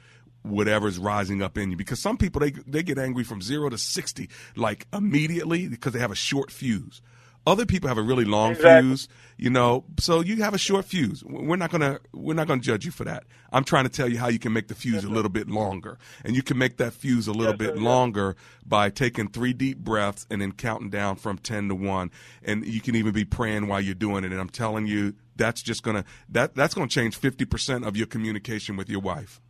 whatever's 0.42 0.98
rising 0.98 1.42
up 1.42 1.56
in 1.56 1.70
you 1.70 1.76
because 1.76 1.98
some 1.98 2.18
people 2.18 2.38
they 2.38 2.50
they 2.66 2.82
get 2.82 2.98
angry 2.98 3.24
from 3.24 3.40
0 3.40 3.70
to 3.70 3.78
60 3.78 4.28
like 4.56 4.86
immediately 4.92 5.68
because 5.68 5.94
they 5.94 5.98
have 5.98 6.10
a 6.10 6.16
short 6.16 6.50
fuse. 6.50 7.00
Other 7.46 7.66
people 7.66 7.88
have 7.88 7.98
a 7.98 8.02
really 8.02 8.24
long 8.24 8.52
Exactly. 8.52 8.88
fuse, 8.88 9.08
you 9.36 9.50
know. 9.50 9.84
So 10.00 10.20
you 10.20 10.36
have 10.42 10.54
a 10.54 10.58
short 10.58 10.86
fuse. 10.86 11.22
We're 11.24 11.56
not 11.56 11.70
gonna 11.70 11.98
we're 12.14 12.32
not 12.34 12.46
gonna 12.46 12.62
judge 12.62 12.86
you 12.86 12.90
for 12.90 13.04
that. 13.04 13.24
I'm 13.52 13.64
trying 13.64 13.84
to 13.84 13.90
tell 13.90 14.08
you 14.08 14.16
how 14.18 14.28
you 14.28 14.38
can 14.38 14.54
make 14.54 14.68
the 14.68 14.74
fuse 14.74 15.04
a 15.04 15.10
little 15.10 15.28
bit 15.28 15.48
longer, 15.48 15.98
and 16.24 16.34
you 16.34 16.42
can 16.42 16.56
make 16.56 16.78
that 16.78 16.94
fuse 16.94 17.26
a 17.28 17.32
little 17.32 17.52
Yes, 17.52 17.58
bit 17.58 17.68
sir, 17.68 17.74
yes. 17.74 17.82
longer 17.84 18.36
by 18.64 18.88
taking 18.88 19.28
three 19.28 19.52
deep 19.52 19.76
breaths 19.78 20.26
and 20.30 20.40
then 20.40 20.52
counting 20.52 20.88
down 20.88 21.16
from 21.16 21.36
ten 21.36 21.68
to 21.68 21.74
one. 21.74 22.10
And 22.42 22.64
you 22.64 22.80
can 22.80 22.94
even 22.94 23.12
be 23.12 23.26
praying 23.26 23.68
while 23.68 23.80
you're 23.82 23.94
doing 23.94 24.24
it. 24.24 24.32
And 24.32 24.40
I'm 24.40 24.48
telling 24.48 24.86
you, 24.86 25.12
that's 25.36 25.60
just 25.60 25.82
gonna 25.82 26.04
that 26.30 26.54
that's 26.54 26.72
gonna 26.72 26.88
change 26.88 27.14
fifty 27.16 27.44
percent 27.44 27.84
of 27.84 27.94
your 27.94 28.06
communication 28.06 28.76
with 28.76 28.88
your 28.88 29.00
wife. 29.00 29.42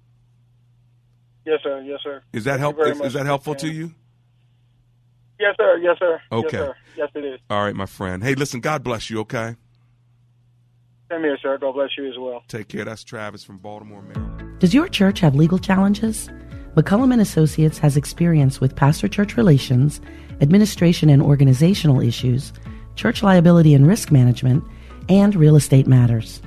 Yes, 1.47 1.61
sir. 1.63 1.81
Yes, 1.83 2.01
sir. 2.03 2.23
Is 2.33 2.43
that 2.45 2.59
help? 2.59 2.77
Is, 2.81 3.01
is 3.01 3.13
that 3.13 3.27
helpful 3.27 3.55
to 3.57 3.69
you? 3.69 3.93
Yes, 5.39 5.55
sir. 5.57 5.79
Yes, 5.79 5.97
sir. 5.99 6.21
Okay. 6.31 6.59
Yes, 6.59 6.67
sir. 6.67 6.75
Yes, 6.97 7.09
it 7.15 7.25
is. 7.25 7.41
All 7.51 7.65
right, 7.65 7.75
my 7.75 7.87
friend. 7.87 8.23
Hey, 8.23 8.35
listen, 8.35 8.61
God 8.61 8.85
bless 8.85 9.11
you, 9.11 9.21
okay? 9.21 9.57
Same 11.11 11.23
here, 11.23 11.39
sir. 11.43 11.59
God 11.59 11.73
bless 11.73 11.91
you 11.99 12.09
as 12.09 12.19
well. 12.19 12.43
Take 12.49 12.69
care. 12.69 12.85
That's 12.85 13.05
Travis 13.05 13.45
from 13.45 13.59
Baltimore, 13.59 14.03
Maryland. 14.03 14.59
Does 14.61 14.73
your 14.73 14.89
church 14.89 15.21
have 15.21 15.35
legal 15.35 15.59
challenges? 15.59 16.29
McCullum 16.77 17.13
and 17.13 17.21
Associates 17.21 17.79
has 17.79 17.97
experience 17.97 18.61
with 18.61 18.75
pastor 18.75 19.07
church 19.07 19.37
relations, 19.37 20.01
administration 20.41 21.09
and 21.09 21.23
organizational 21.23 22.01
issues, 22.01 22.53
church 22.97 23.23
liability 23.23 23.75
and 23.75 23.87
risk 23.87 24.11
management, 24.11 24.65
and 25.09 25.37
real 25.37 25.57
estate 25.57 25.87
matters. 25.87 26.41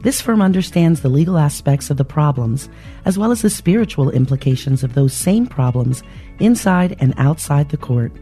This 0.00 0.20
firm 0.20 0.42
understands 0.42 1.00
the 1.00 1.08
legal 1.08 1.38
aspects 1.38 1.90
of 1.90 1.96
the 1.96 2.04
problems 2.04 2.68
as 3.06 3.18
well 3.18 3.32
as 3.32 3.42
the 3.42 3.50
spiritual 3.50 4.10
implications 4.10 4.84
of 4.84 4.94
those 4.94 5.14
same 5.14 5.46
problems 5.46 6.02
inside 6.38 6.96
and 7.00 7.14
outside 7.16 7.70
the 7.70 7.76
court. 7.76 8.12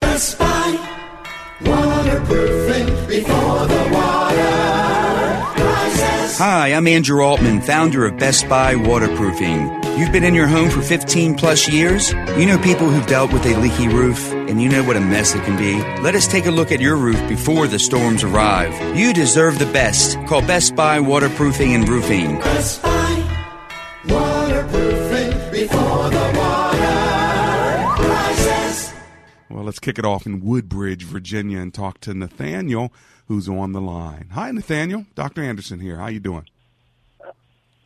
Best 0.00 0.38
Buy 0.40 0.78
waterproofing 1.60 2.86
before 3.06 3.66
the 3.68 3.88
water 3.92 5.62
rises. 5.62 6.38
Hi, 6.38 6.74
I'm 6.74 6.88
Andrew 6.88 7.22
Altman, 7.22 7.60
founder 7.60 8.04
of 8.04 8.18
Best 8.18 8.48
Buy 8.48 8.74
Waterproofing. 8.74 9.87
You've 9.98 10.12
been 10.12 10.22
in 10.22 10.32
your 10.32 10.46
home 10.46 10.70
for 10.70 10.80
15 10.80 11.34
plus 11.34 11.68
years? 11.68 12.12
You 12.12 12.46
know 12.46 12.56
people 12.58 12.88
who've 12.88 13.04
dealt 13.08 13.32
with 13.32 13.44
a 13.46 13.56
leaky 13.56 13.88
roof, 13.88 14.30
and 14.30 14.62
you 14.62 14.68
know 14.68 14.84
what 14.84 14.96
a 14.96 15.00
mess 15.00 15.34
it 15.34 15.42
can 15.42 15.58
be. 15.58 15.74
Let 16.00 16.14
us 16.14 16.28
take 16.28 16.46
a 16.46 16.52
look 16.52 16.70
at 16.70 16.80
your 16.80 16.94
roof 16.94 17.18
before 17.28 17.66
the 17.66 17.80
storms 17.80 18.22
arrive. 18.22 18.96
You 18.96 19.12
deserve 19.12 19.58
the 19.58 19.66
best. 19.66 20.16
Call 20.28 20.40
Best 20.42 20.76
Buy 20.76 21.00
Waterproofing 21.00 21.74
and 21.74 21.88
Roofing. 21.88 22.38
Best 22.38 22.80
Buy 22.80 23.42
waterproofing 24.04 25.50
before 25.50 26.10
the 26.10 26.32
water 26.38 28.08
rises. 28.08 28.94
Well, 29.50 29.64
let's 29.64 29.80
kick 29.80 29.98
it 29.98 30.04
off 30.04 30.26
in 30.26 30.44
Woodbridge, 30.44 31.02
Virginia, 31.02 31.58
and 31.58 31.74
talk 31.74 31.98
to 32.02 32.14
Nathaniel, 32.14 32.92
who's 33.26 33.48
on 33.48 33.72
the 33.72 33.80
line. 33.80 34.28
Hi, 34.30 34.52
Nathaniel. 34.52 35.06
Dr. 35.16 35.42
Anderson 35.42 35.80
here. 35.80 35.96
How 35.96 36.06
you 36.06 36.20
doing? 36.20 36.46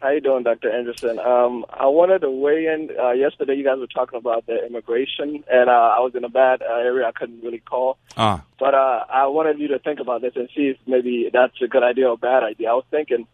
How 0.03 0.11
you 0.11 0.21
doing, 0.21 0.43
Dr. 0.43 0.69
Anderson? 0.69 1.21
Um, 1.21 1.65
I 1.71 1.87
wanted 1.87 2.23
to 2.23 2.31
weigh 2.31 2.67
in. 2.67 2.91
Uh, 3.01 3.13
yesterday, 3.13 3.55
you 3.55 3.63
guys 3.63 3.79
were 3.79 3.87
talking 3.87 4.19
about 4.19 4.47
the 4.47 4.67
immigration, 4.67 5.45
and 5.49 5.71
uh, 5.71 5.95
I 5.97 6.01
was 6.01 6.13
in 6.17 6.25
a 6.25 6.29
bad 6.29 6.61
uh, 6.61 6.75
area. 6.75 7.07
I 7.07 7.13
couldn't 7.13 7.41
really 7.41 7.61
call. 7.61 7.99
Ah, 8.17 8.43
But 8.59 8.75
uh, 8.75 9.05
I 9.09 9.27
wanted 9.29 9.61
you 9.61 9.69
to 9.69 9.79
think 9.79 10.01
about 10.01 10.21
this 10.21 10.33
and 10.35 10.49
see 10.57 10.67
if 10.75 10.77
maybe 10.89 11.31
that's 11.33 11.55
a 11.63 11.69
good 11.69 11.85
idea 11.85 12.09
or 12.09 12.19
bad 12.19 12.43
idea. 12.43 12.71
I 12.71 12.75
was 12.75 12.85
thinking 12.91 13.29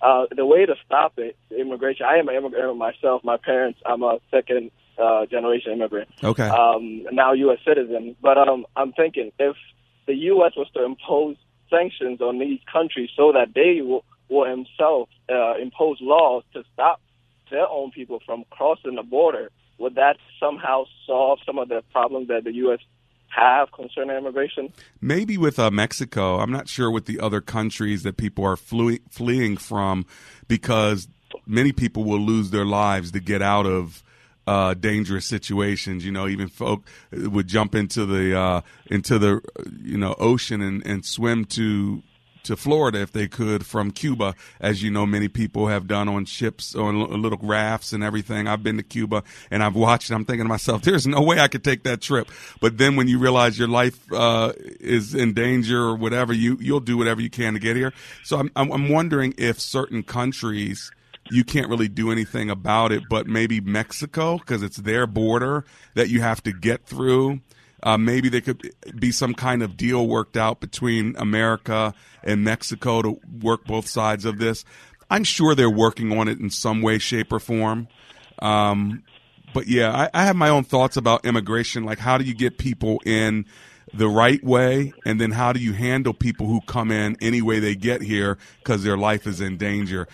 uh, 0.00 0.24
the 0.34 0.46
way 0.46 0.64
to 0.64 0.74
stop 0.86 1.18
it, 1.18 1.36
immigration. 1.50 2.06
I 2.06 2.16
am 2.16 2.28
an 2.30 2.36
immigrant 2.36 2.78
myself. 2.78 3.22
My 3.22 3.36
parents, 3.36 3.78
I'm 3.84 4.02
a 4.02 4.18
second 4.30 4.70
uh, 4.98 5.26
generation 5.26 5.72
immigrant. 5.72 6.08
okay. 6.22 6.48
Um, 6.48 7.06
now 7.12 7.32
U.S. 7.34 7.58
citizen. 7.66 8.16
But 8.22 8.38
um, 8.38 8.64
I'm 8.76 8.92
thinking 8.94 9.30
if 9.38 9.56
the 10.06 10.14
U.S. 10.32 10.52
was 10.56 10.68
to 10.72 10.84
impose 10.86 11.36
sanctions 11.68 12.22
on 12.22 12.38
these 12.38 12.60
countries 12.72 13.10
so 13.14 13.32
that 13.32 13.48
they 13.54 13.82
will, 13.82 14.04
will 14.28 14.44
themselves 14.44 15.10
uh, 15.30 15.56
impose 15.56 15.98
laws 16.00 16.44
to 16.54 16.62
stop 16.72 17.00
their 17.50 17.68
own 17.68 17.90
people 17.90 18.20
from 18.24 18.44
crossing 18.50 18.94
the 18.96 19.02
border, 19.02 19.50
would 19.78 19.94
that 19.96 20.16
somehow 20.40 20.84
solve 21.06 21.38
some 21.44 21.58
of 21.58 21.68
the 21.68 21.82
problems 21.92 22.28
that 22.28 22.44
the 22.44 22.52
U.S. 22.54 22.80
have 23.28 23.72
concerning 23.72 24.16
immigration? 24.16 24.72
Maybe 25.00 25.36
with 25.36 25.58
uh, 25.58 25.70
Mexico. 25.70 26.38
I'm 26.38 26.52
not 26.52 26.68
sure 26.68 26.90
with 26.90 27.06
the 27.06 27.20
other 27.20 27.40
countries 27.40 28.02
that 28.02 28.16
people 28.16 28.44
are 28.44 28.56
flee- 28.56 29.00
fleeing 29.10 29.56
from 29.56 30.06
because 30.48 31.08
many 31.46 31.72
people 31.72 32.04
will 32.04 32.20
lose 32.20 32.50
their 32.50 32.64
lives 32.64 33.12
to 33.12 33.20
get 33.20 33.42
out 33.42 33.66
of 33.66 34.02
uh, 34.46 34.74
dangerous 34.74 35.26
situations. 35.26 36.04
You 36.04 36.12
know, 36.12 36.28
even 36.28 36.48
folk 36.48 36.82
would 37.12 37.46
jump 37.46 37.74
into 37.74 38.06
the 38.06 38.38
uh, 38.38 38.60
into 38.86 39.18
the 39.18 39.40
you 39.82 39.98
know 39.98 40.14
ocean 40.18 40.60
and, 40.60 40.86
and 40.86 41.04
swim 41.04 41.44
to 41.46 42.02
to 42.44 42.56
Florida 42.56 43.00
if 43.00 43.12
they 43.12 43.28
could 43.28 43.66
from 43.66 43.90
Cuba, 43.90 44.34
as 44.60 44.82
you 44.82 44.90
know, 44.90 45.06
many 45.06 45.28
people 45.28 45.68
have 45.68 45.86
done 45.86 46.08
on 46.08 46.24
ships, 46.24 46.74
on 46.74 47.22
little 47.22 47.38
rafts 47.42 47.92
and 47.92 48.02
everything. 48.02 48.46
I've 48.46 48.62
been 48.62 48.76
to 48.76 48.82
Cuba 48.82 49.22
and 49.50 49.62
I've 49.62 49.74
watched. 49.74 50.10
I'm 50.10 50.24
thinking 50.24 50.44
to 50.44 50.48
myself, 50.48 50.82
there's 50.84 51.06
no 51.06 51.22
way 51.22 51.40
I 51.40 51.48
could 51.48 51.64
take 51.64 51.82
that 51.84 52.00
trip. 52.00 52.30
But 52.60 52.78
then 52.78 52.96
when 52.96 53.08
you 53.08 53.18
realize 53.18 53.58
your 53.58 53.68
life 53.68 53.98
uh, 54.12 54.52
is 54.80 55.14
in 55.14 55.34
danger 55.34 55.80
or 55.80 55.96
whatever, 55.96 56.32
you 56.32 56.56
you'll 56.60 56.80
do 56.80 56.96
whatever 56.96 57.20
you 57.20 57.30
can 57.30 57.54
to 57.54 57.60
get 57.60 57.76
here. 57.76 57.92
So 58.22 58.38
I'm 58.38 58.50
I'm, 58.56 58.70
I'm 58.70 58.88
wondering 58.88 59.34
if 59.38 59.60
certain 59.60 60.02
countries 60.02 60.90
you 61.30 61.44
can't 61.44 61.68
really 61.68 61.88
do 61.88 62.12
anything 62.12 62.50
about 62.50 62.92
it, 62.92 63.04
but 63.08 63.26
maybe 63.26 63.60
Mexico 63.60 64.38
because 64.38 64.62
it's 64.62 64.76
their 64.76 65.06
border 65.06 65.64
that 65.94 66.08
you 66.08 66.20
have 66.20 66.42
to 66.42 66.52
get 66.52 66.86
through. 66.86 67.40
Uh, 67.84 67.98
maybe 67.98 68.30
there 68.30 68.40
could 68.40 68.74
be 68.98 69.12
some 69.12 69.34
kind 69.34 69.62
of 69.62 69.76
deal 69.76 70.08
worked 70.08 70.38
out 70.38 70.58
between 70.58 71.14
America 71.18 71.94
and 72.22 72.42
Mexico 72.42 73.02
to 73.02 73.20
work 73.42 73.64
both 73.66 73.86
sides 73.86 74.24
of 74.24 74.38
this. 74.38 74.64
I'm 75.10 75.22
sure 75.22 75.54
they're 75.54 75.70
working 75.70 76.16
on 76.18 76.26
it 76.26 76.40
in 76.40 76.48
some 76.48 76.80
way, 76.80 76.98
shape, 76.98 77.30
or 77.30 77.38
form. 77.38 77.88
Um, 78.40 79.04
but 79.52 79.68
yeah, 79.68 79.92
I, 79.94 80.22
I 80.22 80.24
have 80.24 80.34
my 80.34 80.48
own 80.48 80.64
thoughts 80.64 80.96
about 80.96 81.26
immigration. 81.26 81.84
Like, 81.84 81.98
how 81.98 82.16
do 82.16 82.24
you 82.24 82.34
get 82.34 82.56
people 82.56 83.00
in 83.04 83.44
the 83.92 84.08
right 84.08 84.42
way, 84.42 84.94
and 85.04 85.20
then 85.20 85.30
how 85.30 85.52
do 85.52 85.60
you 85.60 85.74
handle 85.74 86.14
people 86.14 86.46
who 86.46 86.60
come 86.62 86.90
in 86.90 87.16
any 87.20 87.42
way 87.42 87.60
they 87.60 87.76
get 87.76 88.00
here 88.00 88.38
because 88.58 88.82
their 88.82 88.96
life 88.96 89.26
is 89.26 89.42
in 89.42 89.58
danger? 89.58 90.08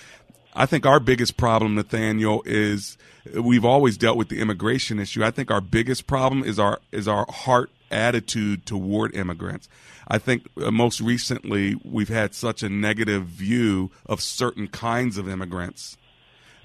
I 0.55 0.67
think 0.67 0.85
our 0.85 0.99
biggest 0.99 1.37
problem, 1.37 1.75
Nathaniel, 1.77 2.43
is 2.45 2.99
we've 3.35 3.65
always 3.65 3.97
dealt 3.97 4.17
with 4.17 4.29
the 4.29 4.41
immigration 4.41 4.99
issue. 4.99 5.23
I 5.23 5.31
think 5.31 5.51
our 5.51 5.61
biggest 5.61 6.07
problem 6.07 6.43
is 6.43 6.59
our 6.59 6.81
is 6.91 7.07
our 7.07 7.27
heart 7.29 7.71
attitude 7.91 8.67
toward 8.67 9.15
immigrants. 9.15 9.69
I 10.09 10.19
think 10.19 10.49
uh, 10.61 10.71
most 10.71 11.01
recently 11.01 11.77
we've 11.85 12.09
had 12.09 12.35
such 12.35 12.63
a 12.63 12.69
negative 12.69 13.27
view 13.27 13.91
of 14.07 14.21
certain 14.21 14.67
kinds 14.67 15.19
of 15.19 15.29
immigrants 15.29 15.97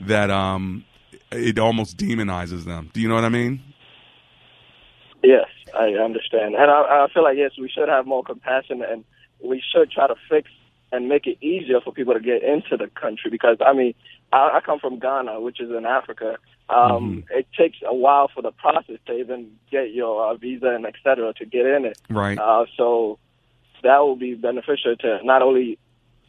that 0.02 0.32
um, 0.32 0.84
it 1.32 1.60
almost 1.60 1.98
demonizes 1.98 2.66
them. 2.66 2.90
Do 2.94 3.02
you 3.02 3.08
know 3.08 3.16
what 3.16 3.24
I 3.24 3.30
mean? 3.30 3.62
Yes, 5.24 5.48
I 5.78 5.90
understand, 5.90 6.56
and 6.56 6.72
I, 6.72 7.06
I 7.06 7.08
feel 7.14 7.24
like 7.24 7.38
yes, 7.38 7.52
we 7.60 7.70
should 7.70 7.90
have 7.90 8.06
more 8.06 8.24
compassion, 8.24 8.84
and 8.84 9.04
we 9.44 9.62
should 9.74 9.92
try 9.92 10.08
to 10.08 10.16
fix 10.30 10.50
and 10.92 11.10
make 11.10 11.28
it 11.28 11.38
easier 11.42 11.82
for 11.82 11.92
people 11.92 12.14
to 12.14 12.20
get 12.20 12.44
into 12.44 12.78
the 12.78 12.88
country. 13.00 13.32
Because 13.32 13.58
I 13.66 13.74
mean, 13.74 13.94
I, 14.32 14.58
I 14.58 14.60
come 14.66 14.80
from 14.80 15.00
Ghana, 15.00 15.42
which 15.42 15.60
is 15.60 15.70
in 15.72 15.86
Africa. 15.86 16.38
Um, 16.70 17.24
It 17.30 17.48
takes 17.58 17.78
a 17.86 17.94
while 17.94 18.28
for 18.34 18.42
the 18.42 18.52
process 18.52 18.98
to 19.06 19.14
even 19.14 19.52
get 19.72 19.94
your 19.94 20.32
uh, 20.32 20.34
visa 20.36 20.68
and 20.68 20.86
et 20.86 20.96
cetera 21.04 21.34
to 21.34 21.46
get 21.46 21.66
in 21.66 21.86
it. 21.86 22.00
Right. 22.10 22.38
Uh, 22.38 22.66
so 22.76 23.20
that 23.84 24.00
will 24.00 24.16
be 24.16 24.34
beneficial 24.34 24.96
to 24.98 25.20
not 25.24 25.42
only 25.42 25.78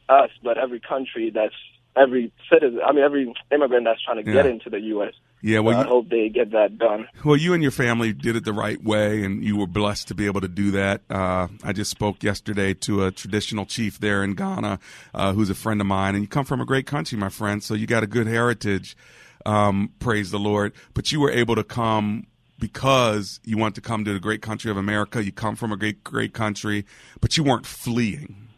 us 0.08 0.30
but 0.42 0.58
every 0.58 0.80
country 0.80 1.30
that's 1.30 1.54
every 1.96 2.32
citizen. 2.52 2.80
I 2.86 2.92
mean, 2.92 3.02
every 3.02 3.32
immigrant 3.50 3.84
that's 3.86 4.02
trying 4.02 4.22
to 4.22 4.30
get 4.30 4.46
into 4.46 4.68
the 4.68 4.80
U.S. 4.80 5.14
Yeah, 5.46 5.60
well, 5.60 5.76
I 5.76 5.82
you- 5.82 5.88
hope 5.88 6.08
they 6.08 6.28
get 6.28 6.50
that 6.50 6.76
done. 6.76 7.06
Well, 7.24 7.36
you 7.36 7.54
and 7.54 7.62
your 7.62 7.70
family 7.70 8.12
did 8.12 8.34
it 8.34 8.44
the 8.44 8.52
right 8.52 8.82
way, 8.82 9.22
and 9.22 9.44
you 9.44 9.56
were 9.56 9.68
blessed 9.68 10.08
to 10.08 10.14
be 10.16 10.26
able 10.26 10.40
to 10.40 10.48
do 10.48 10.72
that. 10.72 11.02
Uh, 11.08 11.46
I 11.62 11.72
just 11.72 11.88
spoke 11.88 12.24
yesterday 12.24 12.74
to 12.74 13.04
a 13.04 13.12
traditional 13.12 13.64
chief 13.64 14.00
there 14.00 14.24
in 14.24 14.34
Ghana, 14.34 14.80
uh, 15.14 15.32
who's 15.34 15.48
a 15.48 15.54
friend 15.54 15.80
of 15.80 15.86
mine, 15.86 16.16
and 16.16 16.24
you 16.24 16.26
come 16.26 16.44
from 16.44 16.60
a 16.60 16.64
great 16.64 16.84
country, 16.84 17.16
my 17.16 17.28
friend. 17.28 17.62
So 17.62 17.74
you 17.74 17.86
got 17.86 18.02
a 18.02 18.08
good 18.08 18.26
heritage. 18.26 18.96
Um, 19.44 19.92
praise 20.00 20.32
the 20.32 20.40
Lord. 20.40 20.72
But 20.94 21.12
you 21.12 21.20
were 21.20 21.30
able 21.30 21.54
to 21.54 21.62
come 21.62 22.26
because 22.58 23.38
you 23.44 23.56
want 23.56 23.76
to 23.76 23.80
come 23.80 24.04
to 24.04 24.12
the 24.12 24.18
great 24.18 24.42
country 24.42 24.72
of 24.72 24.76
America. 24.76 25.24
You 25.24 25.30
come 25.30 25.54
from 25.54 25.70
a 25.70 25.76
great, 25.76 26.02
great 26.02 26.34
country, 26.34 26.84
but 27.20 27.36
you 27.36 27.44
weren't 27.44 27.66
fleeing. 27.66 28.48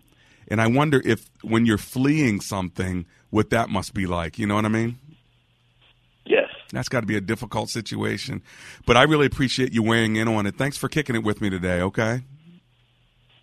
And 0.50 0.58
I 0.58 0.68
wonder 0.68 1.02
if 1.04 1.28
when 1.42 1.66
you're 1.66 1.76
fleeing 1.76 2.40
something, 2.40 3.04
what 3.28 3.50
that 3.50 3.68
must 3.68 3.92
be 3.92 4.06
like. 4.06 4.38
You 4.38 4.46
know 4.46 4.54
what 4.54 4.64
I 4.64 4.68
mean? 4.68 4.98
That's 6.72 6.88
got 6.88 7.00
to 7.00 7.06
be 7.06 7.16
a 7.16 7.20
difficult 7.20 7.70
situation. 7.70 8.42
But 8.86 8.96
I 8.96 9.04
really 9.04 9.26
appreciate 9.26 9.72
you 9.72 9.82
weighing 9.82 10.16
in 10.16 10.28
on 10.28 10.46
it. 10.46 10.56
Thanks 10.56 10.76
for 10.76 10.88
kicking 10.88 11.16
it 11.16 11.22
with 11.22 11.40
me 11.40 11.50
today, 11.50 11.80
okay? 11.80 12.22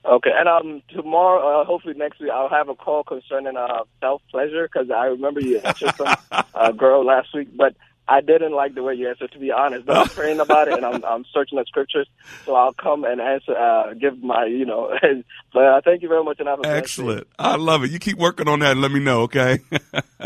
Okay, 0.06 0.30
and 0.32 0.48
um, 0.48 0.84
tomorrow, 0.90 1.62
uh, 1.62 1.66
hopefully 1.66 1.96
next 1.96 2.20
week, 2.20 2.30
I'll 2.32 2.50
have 2.50 2.70
a 2.70 2.76
call 2.76 3.04
concerning 3.04 3.58
uh, 3.58 3.86
self 4.00 4.22
pleasure 4.30 4.70
because 4.72 4.92
I 4.92 5.06
remember 5.06 5.40
you 5.40 5.58
answered 5.60 5.96
some 5.96 6.16
uh, 6.54 6.72
girl 6.74 7.04
last 7.04 7.30
week, 7.34 7.50
but 7.58 7.76
I 8.08 8.22
didn't 8.22 8.54
like 8.54 8.76
the 8.76 8.84
way 8.84 8.94
you 8.94 9.10
answered, 9.10 9.32
to 9.32 9.40
be 9.40 9.52
honest. 9.52 9.88
But 9.88 9.98
I'm 9.98 10.08
praying 10.10 10.40
about 10.40 10.68
it, 10.68 10.76
and 10.76 10.86
I'm 10.86 11.04
I'm 11.04 11.26
searching 11.34 11.58
the 11.58 11.66
scriptures, 11.66 12.08
so 12.46 12.54
I'll 12.54 12.74
come 12.74 13.04
and 13.04 13.20
answer, 13.20 13.58
uh, 13.58 13.96
give 13.96 14.22
my, 14.22 14.46
you 14.46 14.66
know. 14.66 14.96
but 15.54 15.64
uh, 15.64 15.82
thank 15.84 16.04
you 16.04 16.08
very 16.08 16.24
much, 16.24 16.40
and 16.40 16.48
have 16.48 16.60
a. 16.60 16.68
Excellent. 16.68 17.26
I 17.40 17.56
love 17.56 17.84
it. 17.84 17.90
You 17.90 17.98
keep 17.98 18.20
working 18.20 18.48
on 18.48 18.60
that 18.60 18.74
and 18.74 18.82
let 18.82 18.92
me 18.92 19.00
know, 19.00 19.22
okay? 19.24 19.60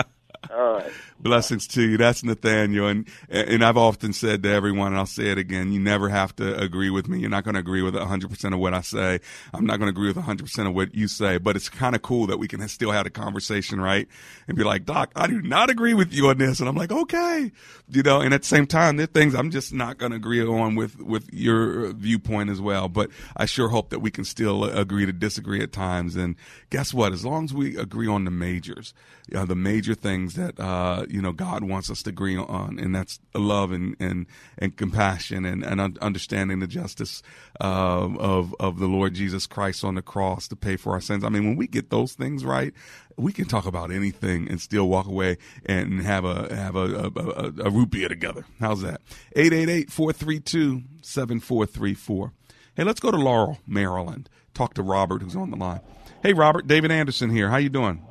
All 0.51 0.73
right. 0.73 0.91
Blessings 1.21 1.67
to 1.67 1.81
you. 1.81 1.97
That's 1.97 2.23
Nathaniel. 2.23 2.87
And, 2.87 3.07
and 3.29 3.63
I've 3.63 3.75
often 3.75 4.13
said 4.13 4.41
to 4.43 4.49
everyone, 4.49 4.93
and 4.93 4.97
I'll 4.97 5.05
say 5.05 5.27
it 5.27 5.37
again, 5.37 5.73
you 5.73 5.79
never 5.79 6.07
have 6.07 6.33
to 6.37 6.57
agree 6.57 6.89
with 6.89 7.09
me. 7.09 7.19
You're 7.19 7.29
not 7.29 7.43
going 7.43 7.55
to 7.55 7.59
agree 7.59 7.81
with 7.81 7.93
100% 7.93 8.53
of 8.53 8.59
what 8.59 8.73
I 8.73 8.79
say. 8.79 9.19
I'm 9.53 9.65
not 9.65 9.79
going 9.79 9.87
to 9.87 9.99
agree 9.99 10.07
with 10.07 10.15
100% 10.15 10.67
of 10.67 10.73
what 10.73 10.95
you 10.95 11.09
say, 11.09 11.37
but 11.37 11.57
it's 11.57 11.67
kind 11.67 11.93
of 11.93 12.01
cool 12.03 12.27
that 12.27 12.39
we 12.39 12.47
can 12.47 12.65
still 12.69 12.91
have 12.91 13.05
a 13.05 13.09
conversation, 13.09 13.81
right? 13.81 14.07
And 14.47 14.55
be 14.55 14.63
like, 14.63 14.85
Doc, 14.85 15.11
I 15.13 15.27
do 15.27 15.41
not 15.41 15.69
agree 15.69 15.93
with 15.93 16.13
you 16.13 16.29
on 16.29 16.37
this. 16.37 16.61
And 16.61 16.69
I'm 16.69 16.75
like, 16.77 16.91
okay. 16.91 17.51
You 17.89 18.03
know, 18.03 18.21
and 18.21 18.33
at 18.33 18.43
the 18.43 18.47
same 18.47 18.65
time, 18.65 18.95
there 18.95 19.03
are 19.03 19.07
things 19.07 19.35
I'm 19.35 19.51
just 19.51 19.73
not 19.73 19.97
going 19.97 20.11
to 20.11 20.15
agree 20.15 20.41
on 20.41 20.75
with, 20.75 21.01
with 21.01 21.33
your 21.33 21.91
viewpoint 21.91 22.49
as 22.49 22.61
well. 22.61 22.87
But 22.87 23.09
I 23.35 23.45
sure 23.45 23.67
hope 23.67 23.89
that 23.89 23.99
we 23.99 24.09
can 24.09 24.23
still 24.23 24.63
agree 24.63 25.05
to 25.05 25.11
disagree 25.11 25.61
at 25.61 25.73
times. 25.73 26.15
And 26.15 26.37
guess 26.69 26.93
what? 26.93 27.11
As 27.11 27.25
long 27.25 27.43
as 27.43 27.53
we 27.53 27.75
agree 27.75 28.07
on 28.07 28.23
the 28.23 28.31
majors, 28.31 28.93
you 29.27 29.37
know, 29.37 29.45
the 29.45 29.55
major 29.55 29.95
things 29.95 30.35
that, 30.35 30.57
uh, 30.59 31.05
you 31.09 31.21
know, 31.21 31.31
God 31.31 31.63
wants 31.63 31.89
us 31.89 32.03
to 32.03 32.11
agree 32.11 32.37
on, 32.37 32.77
and 32.79 32.93
that's 32.93 33.19
love 33.33 33.71
and 33.71 33.95
and, 33.99 34.27
and 34.57 34.75
compassion 34.77 35.45
and, 35.45 35.63
and 35.63 35.97
understanding 35.99 36.59
the 36.59 36.67
justice 36.67 37.23
uh, 37.59 38.07
of 38.19 38.53
of 38.59 38.77
the 38.79 38.87
Lord 38.87 39.15
Jesus 39.15 39.47
Christ 39.47 39.83
on 39.83 39.95
the 39.95 40.01
cross 40.01 40.47
to 40.49 40.55
pay 40.55 40.77
for 40.77 40.93
our 40.93 41.01
sins. 41.01 41.23
I 41.23 41.29
mean, 41.29 41.45
when 41.45 41.55
we 41.55 41.65
get 41.67 41.89
those 41.89 42.13
things 42.13 42.45
right, 42.45 42.73
we 43.17 43.33
can 43.33 43.45
talk 43.45 43.65
about 43.65 43.91
anything 43.91 44.47
and 44.49 44.61
still 44.61 44.87
walk 44.87 45.07
away 45.07 45.37
and 45.65 46.01
have 46.01 46.25
a 46.25 46.53
have 46.55 46.75
a, 46.75 46.85
a, 46.85 47.07
a, 47.07 47.53
a 47.65 47.69
root 47.69 47.91
beer 47.91 48.07
together. 48.07 48.45
How's 48.59 48.81
that? 48.81 49.01
888-432-7434. 49.35 52.31
Hey, 52.75 52.83
let's 52.83 52.99
go 52.99 53.11
to 53.11 53.17
Laurel, 53.17 53.59
Maryland. 53.67 54.29
Talk 54.53 54.73
to 54.75 54.83
Robert, 54.83 55.21
who's 55.21 55.35
on 55.35 55.51
the 55.51 55.57
line. 55.57 55.81
Hey, 56.21 56.33
Robert, 56.33 56.67
David 56.67 56.91
Anderson 56.91 57.29
here. 57.29 57.49
How 57.49 57.57
you 57.57 57.69
doing? 57.69 58.05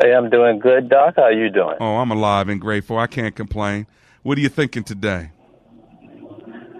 Hey, 0.00 0.12
I'm 0.12 0.28
doing 0.28 0.58
good, 0.58 0.88
Doc. 0.88 1.14
How 1.16 1.28
you 1.28 1.50
doing? 1.50 1.76
Oh, 1.80 1.96
I'm 1.96 2.10
alive 2.10 2.48
and 2.48 2.60
grateful. 2.60 2.98
I 2.98 3.06
can't 3.06 3.34
complain. 3.36 3.86
What 4.24 4.36
are 4.38 4.40
you 4.40 4.48
thinking 4.48 4.82
today? 4.82 5.30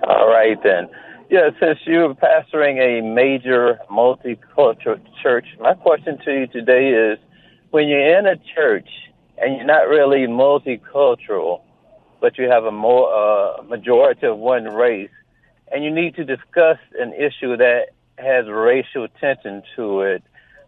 All 0.03 0.29
right 0.29 0.61
then. 0.65 0.89
Yeah, 1.31 1.51
since 1.61 1.79
you're 1.87 2.15
pastoring 2.15 2.79
a 2.81 3.03
major 3.03 3.79
multicultural 3.89 5.01
church, 5.23 5.47
my 5.61 5.75
question 5.75 6.19
to 6.25 6.33
you 6.33 6.47
today 6.49 6.89
is 6.89 7.19
when 7.71 7.89
you're 7.89 8.19
in 8.19 8.27
a 8.27 8.37
church 8.55 8.89
and 9.39 9.57
you're 9.57 9.67
not 9.67 9.89
really 9.89 10.27
multicultural, 10.27 11.61
but 12.21 12.37
you 12.37 12.51
have 12.51 12.65
a 12.65 12.73
more 12.73 13.13
uh, 13.15 13.63
majority 13.63 14.27
of 14.27 14.39
one 14.39 14.65
race, 14.65 15.11
and 15.71 15.85
you 15.85 15.91
need 15.91 16.17
to 16.17 16.25
discuss 16.25 16.79
an 16.99 17.13
issue 17.15 17.57
that 17.57 17.91
has 18.19 18.47
racial 18.49 19.07
tension 19.21 19.63
to 19.77 20.01
it, 20.03 20.23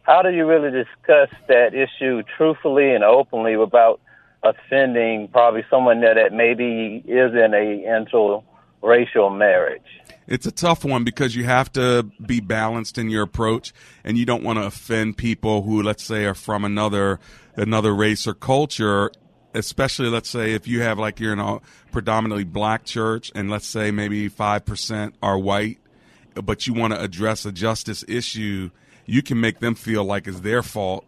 how 0.06 0.22
do 0.22 0.30
you 0.30 0.46
really 0.46 0.70
discuss 0.70 1.30
that 1.48 1.74
issue 1.74 2.22
truthfully 2.36 2.94
and 2.94 3.02
openly 3.02 3.56
without 3.56 4.00
offending 4.42 5.26
probably 5.28 5.64
someone 5.68 6.00
that, 6.02 6.14
that 6.14 6.32
maybe 6.32 7.02
is 7.06 7.32
in 7.32 7.52
a 7.52 7.82
interracial 7.84 9.36
marriage? 9.36 9.82
It's 10.28 10.46
a 10.46 10.52
tough 10.52 10.84
one 10.84 11.02
because 11.02 11.34
you 11.34 11.44
have 11.44 11.72
to 11.72 12.04
be 12.24 12.40
balanced 12.40 12.98
in 12.98 13.10
your 13.10 13.24
approach 13.24 13.72
and 14.04 14.16
you 14.16 14.24
don't 14.24 14.44
want 14.44 14.60
to 14.60 14.64
offend 14.64 15.16
people 15.16 15.62
who 15.62 15.82
let's 15.82 16.04
say 16.04 16.24
are 16.24 16.34
from 16.34 16.64
another 16.64 17.18
another 17.56 17.94
race 17.94 18.26
or 18.26 18.34
culture 18.34 19.10
especially 19.54 20.08
let's 20.08 20.28
say 20.28 20.52
if 20.52 20.68
you 20.68 20.82
have 20.82 20.98
like 20.98 21.18
you're 21.18 21.32
in 21.32 21.38
a 21.38 21.60
predominantly 21.90 22.44
black 22.44 22.84
church 22.84 23.32
and 23.34 23.50
let's 23.50 23.66
say 23.66 23.90
maybe 23.90 24.28
5% 24.28 25.12
are 25.22 25.38
white 25.38 25.78
but 26.34 26.66
you 26.66 26.74
want 26.74 26.92
to 26.92 27.00
address 27.00 27.46
a 27.46 27.52
justice 27.52 28.04
issue 28.08 28.70
you 29.06 29.22
can 29.22 29.40
make 29.40 29.60
them 29.60 29.74
feel 29.74 30.04
like 30.04 30.26
it's 30.26 30.40
their 30.40 30.62
fault. 30.62 31.06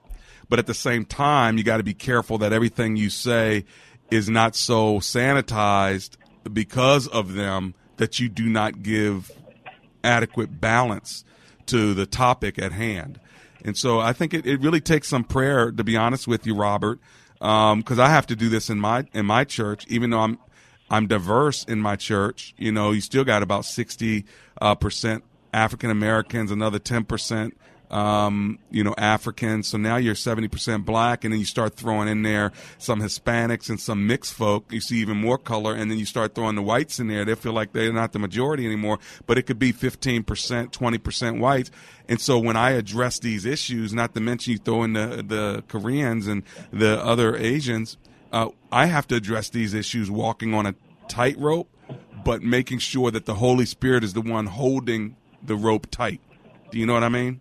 But 0.49 0.59
at 0.59 0.67
the 0.67 0.75
same 0.75 1.05
time, 1.05 1.59
you 1.59 1.65
got 1.65 1.77
to 1.77 1.83
be 1.83 1.95
careful 1.95 2.39
that 2.39 2.53
everything 2.53 2.97
you 2.97 3.11
say 3.11 3.65
is 4.11 4.29
not 4.29 4.57
so 4.57 4.99
sanitized 4.99 6.17
because 6.51 7.07
of 7.09 7.35
them 7.35 7.75
that 7.99 8.19
you 8.19 8.29
do 8.29 8.49
not 8.49 8.83
give 8.83 9.31
adequate 10.03 10.61
balance 10.61 11.25
to 11.67 11.93
the 11.93 12.07
topic 12.07 12.59
at 12.59 12.73
hand. 12.73 13.21
And 13.65 13.77
so 13.77 14.01
I 14.01 14.13
think 14.13 14.33
it, 14.33 14.47
it 14.47 14.61
really 14.61 14.81
takes 14.81 15.09
some 15.09 15.25
prayer, 15.25 15.71
to 15.71 15.85
be 15.85 15.97
honest 15.97 16.27
with 16.27 16.47
you, 16.47 16.55
Robert, 16.55 17.01
because 17.35 17.99
um, 17.99 18.01
I 18.01 18.09
have 18.09 18.27
to 18.29 18.37
do 18.37 18.49
this 18.49 18.71
in 18.71 18.81
my 18.81 19.05
in 19.13 19.27
my 19.27 19.45
church, 19.45 19.87
even 19.89 20.11
though 20.11 20.21
I'm 20.21 20.39
I'm 20.91 21.07
diverse 21.07 21.65
in 21.65 21.81
my 21.81 21.97
church. 21.97 22.55
You 22.57 22.73
know, 22.73 22.93
you 22.93 23.01
still 23.01 23.25
got 23.25 23.43
about 23.43 23.65
sixty 23.65 24.25
uh, 24.61 24.77
percent 24.77 25.25
African 25.53 25.91
Americans, 25.91 26.51
another 26.51 26.79
ten 26.79 27.05
percent 27.05 27.59
um, 27.91 28.59
you 28.71 28.85
know, 28.85 28.95
Africans. 28.99 29.69
So 29.69 29.79
now 29.79 29.97
you're 29.97 30.15
70% 30.15 30.85
black, 30.85 31.25
and 31.25 31.33
then 31.33 31.41
you 31.41 31.47
start 31.47 31.75
throwing 31.75 32.09
in 32.09 32.23
there 32.23 32.53
some 32.79 33.01
Hispanics 33.01 33.69
and 33.69 33.81
some 33.81 34.07
mixed 34.07 34.35
folk. 34.35 34.73
You 34.73 34.81
see 34.81 34.99
even 34.99 35.17
more 35.17 35.39
color, 35.39 35.75
and 35.75 35.91
then 35.91 35.99
you 35.99 36.07
start 36.07 36.35
throwing 36.35 36.57
the 36.57 36.63
whites 36.63 36.99
in 37.01 37.09
there. 37.09 37.25
They 37.25 37.35
feel 37.35 37.53
like 37.53 37.73
they're 37.73 37.93
not 37.93 38.13
the 38.13 38.19
majority 38.19 38.67
anymore, 38.67 38.99
but 39.27 39.39
it 39.39 39.43
could 39.43 39.59
be 39.59 39.73
15%, 39.73 40.25
20% 40.25 41.41
whites. 41.41 41.71
And 42.09 42.21
so 42.21 42.39
when 42.39 42.57
I 42.57 42.71
address 42.71 43.19
these 43.19 43.45
issues, 43.45 43.93
not 43.93 44.15
to 44.15 44.21
mention 44.21 44.53
you 44.53 44.59
throw 44.59 44.83
in 44.83 44.95
the, 44.95 45.25
the 45.27 45.65
Koreans 45.69 46.27
and 46.27 46.43
the 46.73 47.03
other 47.05 47.37
Asians, 47.37 47.97
uh, 48.33 48.49
I 48.71 48.87
have 48.87 49.07
to 49.09 49.15
address 49.15 49.49
these 49.49 49.75
issues 49.75 50.11
walking 50.11 50.55
on 50.55 50.67
a 50.67 50.75
tightrope, 51.09 51.69
but 52.25 52.43
making 52.43 52.79
sure 52.79 53.11
that 53.11 53.27
the 53.27 53.35
Holy 53.35 53.65
Spirit 53.65 54.05
is 54.05 54.13
the 54.13 54.21
one 54.21 54.47
holding 54.47 55.17
the 55.43 55.57
rope 55.57 55.87
tight. 55.91 56.21
Do 56.71 56.79
you 56.79 56.87
know 56.87 56.95
what 56.95 57.05
I 57.05 57.09
mean? 57.09 57.41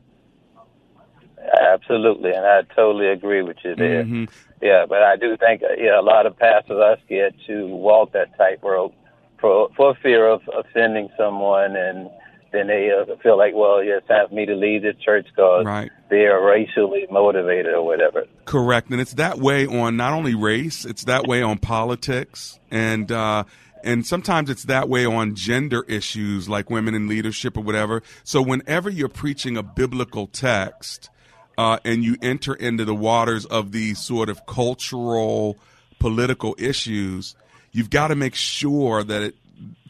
Absolutely, 1.61 2.31
and 2.31 2.45
I 2.45 2.61
totally 2.75 3.07
agree 3.07 3.41
with 3.41 3.57
you 3.63 3.75
there. 3.75 4.03
Mm-hmm. 4.03 4.25
Yeah, 4.61 4.85
but 4.87 5.03
I 5.03 5.15
do 5.15 5.37
think 5.37 5.63
uh, 5.63 5.73
yeah, 5.77 5.99
a 5.99 6.01
lot 6.01 6.25
of 6.25 6.37
pastors 6.37 6.77
are 6.77 6.97
scared 7.05 7.35
to 7.47 7.67
walk 7.67 8.13
that 8.13 8.37
tightrope 8.37 8.93
for 9.39 9.69
for 9.75 9.95
fear 10.01 10.27
of 10.27 10.41
offending 10.57 11.09
someone, 11.17 11.75
and 11.75 12.09
then 12.51 12.67
they 12.67 12.89
uh, 12.91 13.15
feel 13.21 13.37
like, 13.37 13.53
well, 13.53 13.83
yeah, 13.83 13.97
it's 13.97 14.07
time 14.07 14.27
for 14.29 14.33
me 14.33 14.45
to 14.45 14.55
leave 14.55 14.81
this 14.81 14.95
church 15.03 15.27
because 15.29 15.65
right. 15.65 15.91
they 16.09 16.25
are 16.25 16.43
racially 16.43 17.05
motivated 17.11 17.73
or 17.73 17.85
whatever. 17.85 18.25
Correct, 18.45 18.89
and 18.89 18.99
it's 18.99 19.13
that 19.13 19.37
way 19.37 19.67
on 19.67 19.95
not 19.95 20.13
only 20.13 20.35
race, 20.35 20.85
it's 20.85 21.03
that 21.05 21.27
way 21.27 21.41
on 21.41 21.59
politics, 21.59 22.59
and 22.71 23.11
uh, 23.11 23.43
and 23.83 24.05
sometimes 24.05 24.49
it's 24.49 24.63
that 24.63 24.89
way 24.89 25.05
on 25.05 25.35
gender 25.35 25.83
issues 25.83 26.49
like 26.49 26.69
women 26.69 26.95
in 26.95 27.07
leadership 27.07 27.57
or 27.57 27.61
whatever. 27.61 28.01
So 28.23 28.41
whenever 28.41 28.89
you're 28.89 29.07
preaching 29.07 29.55
a 29.55 29.63
biblical 29.63 30.27
text 30.27 31.09
uh, 31.57 31.79
and 31.83 32.03
you 32.03 32.15
enter 32.21 32.53
into 32.53 32.85
the 32.85 32.95
waters 32.95 33.45
of 33.45 33.71
these 33.71 33.99
sort 33.99 34.29
of 34.29 34.45
cultural, 34.45 35.57
political 35.99 36.55
issues, 36.59 37.35
you've 37.71 37.89
got 37.89 38.09
to 38.09 38.15
make 38.15 38.35
sure 38.35 39.03
that 39.03 39.21
it, 39.21 39.35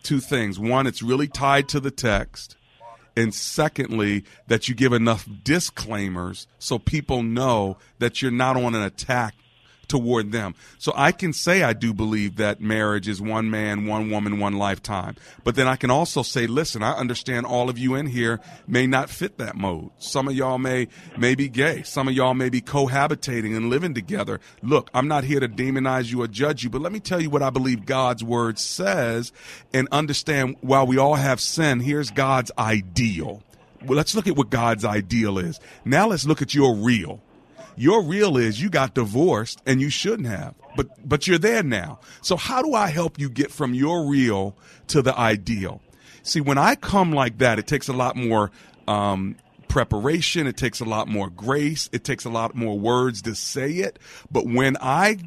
two 0.03 0.19
things. 0.19 0.58
One, 0.58 0.88
it's 0.88 1.03
really 1.03 1.27
tied 1.27 1.67
to 1.69 1.80
the 1.80 1.91
text. 1.91 2.56
And 3.15 3.34
secondly, 3.34 4.25
that 4.47 4.69
you 4.69 4.75
give 4.75 4.93
enough 4.93 5.27
disclaimers 5.43 6.47
so 6.60 6.77
people 6.77 7.23
know 7.23 7.77
that 7.97 8.21
you're 8.21 8.30
not 8.30 8.56
on 8.56 8.75
an 8.75 8.84
attack 8.84 9.34
toward 9.88 10.32
them. 10.32 10.56
So 10.78 10.93
I 10.95 11.12
can 11.12 11.34
say 11.34 11.63
I 11.63 11.73
do 11.73 11.93
believe 11.93 12.38
that 12.38 12.62
marriage 12.62 13.08
is 13.08 13.21
one 13.21 13.50
man, 13.50 13.86
one 13.86 14.10
woman, 14.10 14.39
one 14.39 14.58
lifetime. 14.58 15.15
But 15.43 15.56
then 15.56 15.67
I 15.67 15.76
can 15.76 15.91
also 15.91 16.23
say, 16.23 16.47
listen, 16.47 16.84
I 16.84 16.93
understand 16.93 17.45
all 17.45 17.69
of 17.69 17.78
you 17.78 17.95
in 17.95 18.08
here 18.08 18.39
may 18.67 18.88
not 18.88 19.10
fit 19.10 19.38
that 19.38 19.56
mode. 19.56 19.89
Some 19.97 20.28
of 20.28 20.34
y'all 20.34 20.58
may, 20.58 20.88
may 21.17 21.36
be 21.36 21.50
gay. 21.50 21.84
Some 21.84 22.08
of 22.08 22.13
y'all 22.13 22.34
may 22.34 22.50
be 22.50 22.62
cohabitating 22.62 23.56
and 23.56 23.69
living 23.69 23.93
together. 23.93 24.39
Look, 24.62 24.89
I'm 24.93 25.08
not 25.08 25.23
here 25.23 25.39
to 25.39 25.47
demonize 25.47 26.12
you 26.12 26.21
or 26.21 26.28
judge 26.28 26.63
you, 26.63 26.69
but 26.69 26.82
let 26.82 26.91
me 26.91 27.00
tell 27.00 27.21
you 27.21 27.30
what 27.30 27.43
I 27.43 27.50
believe 27.50 27.86
God's 27.86 28.23
word 28.23 28.60
says 28.60 29.32
and 29.73 29.88
understand 29.91 30.58
while 30.62 30.86
we 30.86 30.97
all 30.97 31.15
have 31.15 31.39
sin, 31.39 31.80
here's 31.80 32.12
God's 32.12 32.52
ideal. 32.58 33.43
Well, 33.86 33.97
let's 33.97 34.15
look 34.15 34.28
at 34.28 34.36
what 34.36 34.50
God's 34.50 34.86
ideal 34.86 35.38
is. 35.38 35.60
Now 35.86 36.08
let's 36.08 36.26
look 36.26 36.41
at 36.41 36.54
your 36.54 36.76
real. 36.76 37.21
Your 37.78 38.02
real 38.02 38.38
is 38.38 38.60
you 38.60 38.70
got 38.70 38.96
divorced 38.96 39.62
and 39.68 39.80
you 39.80 39.90
shouldn't 39.90 40.28
have, 40.28 40.56
but 40.76 40.88
but 41.08 41.28
you're 41.28 41.38
there 41.38 41.62
now. 41.62 42.00
So 42.22 42.36
how 42.36 42.63
do 42.63 42.74
I 42.74 42.88
help 42.88 43.20
you 43.20 43.30
get 43.30 43.52
from 43.52 43.74
your 43.76 44.08
real 44.08 44.56
to 44.88 45.04
the 45.04 45.18
ideal? 45.18 45.82
See, 46.24 46.42
when 46.42 46.58
I 46.58 46.76
come 46.76 47.13
like 47.13 47.38
that, 47.38 47.60
it 47.60 47.68
takes 47.68 47.88
a 47.88 47.94
lot 47.94 48.16
more 48.16 48.52
um, 48.88 49.38
preparation. 49.68 50.48
It 50.48 50.58
takes 50.58 50.80
a 50.80 50.86
lot 50.86 51.08
more 51.08 51.30
grace. 51.30 51.88
It 51.94 52.04
takes 52.04 52.26
a 52.26 52.30
lot 52.30 52.56
more 52.56 52.78
words 52.78 53.22
to 53.22 53.36
say 53.36 53.74
it. 53.74 54.00
But 54.32 54.48
when 54.48 54.76
I 54.82 55.18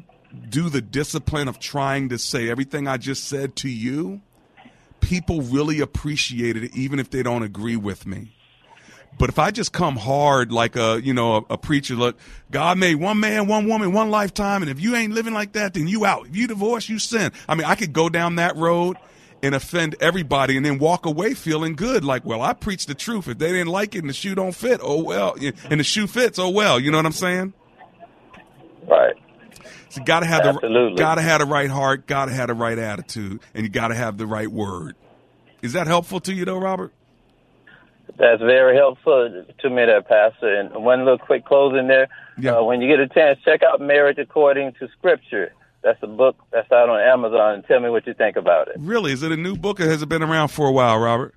do 0.49 0.69
the 0.69 0.81
discipline 0.81 1.47
of 1.47 1.59
trying 1.59 2.09
to 2.09 2.17
say 2.17 2.49
everything 2.49 2.87
I 2.87 2.97
just 2.97 3.25
said 3.25 3.55
to 3.57 3.69
you, 3.69 4.21
people 4.99 5.41
really 5.41 5.79
appreciate 5.79 6.57
it, 6.57 6.75
even 6.75 6.99
if 6.99 7.09
they 7.09 7.23
don't 7.23 7.43
agree 7.43 7.77
with 7.77 8.05
me. 8.05 8.35
But 9.17 9.29
if 9.29 9.37
I 9.37 9.51
just 9.51 9.71
come 9.71 9.97
hard 9.97 10.51
like 10.51 10.75
a 10.75 10.99
you 11.03 11.13
know 11.13 11.35
a, 11.35 11.53
a, 11.53 11.57
preacher, 11.57 11.95
look, 11.95 12.17
God 12.49 12.77
made 12.77 12.95
one 12.95 13.19
man, 13.19 13.47
one 13.47 13.67
woman, 13.67 13.93
one 13.93 14.09
lifetime, 14.09 14.61
and 14.63 14.71
if 14.71 14.79
you 14.79 14.95
ain't 14.95 15.13
living 15.13 15.33
like 15.33 15.53
that, 15.53 15.75
then 15.75 15.87
you 15.87 16.05
out. 16.05 16.27
If 16.27 16.35
you 16.35 16.47
divorce, 16.47 16.89
you 16.89 16.97
sin. 16.97 17.31
I 17.47 17.55
mean, 17.55 17.65
I 17.65 17.75
could 17.75 17.93
go 17.93 18.09
down 18.09 18.35
that 18.35 18.55
road 18.55 18.97
and 19.43 19.55
offend 19.55 19.95
everybody 19.99 20.57
and 20.57 20.65
then 20.65 20.77
walk 20.77 21.05
away 21.05 21.33
feeling 21.33 21.75
good. 21.75 22.03
Like 22.03 22.25
well 22.25 22.41
i 22.41 22.53
preached 22.53 22.87
the 22.87 22.95
truth. 22.95 23.27
If 23.27 23.37
they 23.37 23.51
didn't 23.51 23.67
like 23.67 23.95
it 23.95 23.99
and 23.99 24.09
the 24.09 24.13
shoe 24.13 24.35
don't 24.35 24.53
fit 24.53 24.79
oh 24.83 25.03
well 25.03 25.35
and 25.69 25.79
the 25.79 25.83
shoe 25.83 26.07
fits 26.07 26.39
oh 26.39 26.49
well. 26.49 26.79
You 26.79 26.91
know 26.91 26.97
what 26.97 27.05
i'm 27.05 27.11
saying? 27.11 27.53
Right. 28.87 29.15
So 29.89 29.99
you 29.99 30.05
gotta 30.05 30.25
have 30.25 30.45
Absolutely. 30.45 30.95
the 30.95 31.01
gotta 31.01 31.21
have 31.21 31.39
the 31.39 31.45
right 31.45 31.69
heart 31.69 32.07
gotta 32.07 32.31
have 32.31 32.47
the 32.47 32.53
right 32.53 32.77
attitude 32.77 33.41
and 33.53 33.63
you 33.63 33.69
gotta 33.69 33.95
have 33.95 34.17
the 34.17 34.27
right 34.27 34.51
word. 34.51 34.95
Is 35.61 35.73
that 35.73 35.87
helpful 35.87 36.19
to 36.21 36.33
you 36.33 36.45
though 36.45 36.57
robert 36.57 36.93
that's 38.17 38.41
very 38.41 38.75
helpful 38.75 39.45
to 39.59 39.69
me, 39.69 39.85
there, 39.85 40.01
Pastor. 40.01 40.53
And 40.59 40.83
one 40.83 40.99
little 40.99 41.17
quick 41.17 41.45
closing 41.45 41.87
there. 41.87 42.07
Yeah. 42.37 42.57
Uh, 42.57 42.63
when 42.63 42.81
you 42.81 42.87
get 42.87 42.99
a 42.99 43.07
chance, 43.07 43.39
check 43.43 43.61
out 43.63 43.81
Marriage 43.81 44.17
According 44.17 44.73
to 44.79 44.87
Scripture. 44.97 45.53
That's 45.83 46.01
a 46.03 46.07
book 46.07 46.35
that's 46.51 46.71
out 46.71 46.89
on 46.89 46.99
Amazon. 46.99 47.55
And 47.55 47.65
tell 47.65 47.79
me 47.79 47.89
what 47.89 48.05
you 48.05 48.13
think 48.13 48.35
about 48.35 48.67
it. 48.67 48.75
Really? 48.79 49.11
Is 49.11 49.23
it 49.23 49.31
a 49.31 49.37
new 49.37 49.55
book 49.55 49.79
or 49.79 49.85
has 49.85 50.01
it 50.01 50.09
been 50.09 50.23
around 50.23 50.49
for 50.49 50.67
a 50.67 50.71
while, 50.71 50.97
Robert? 50.97 51.33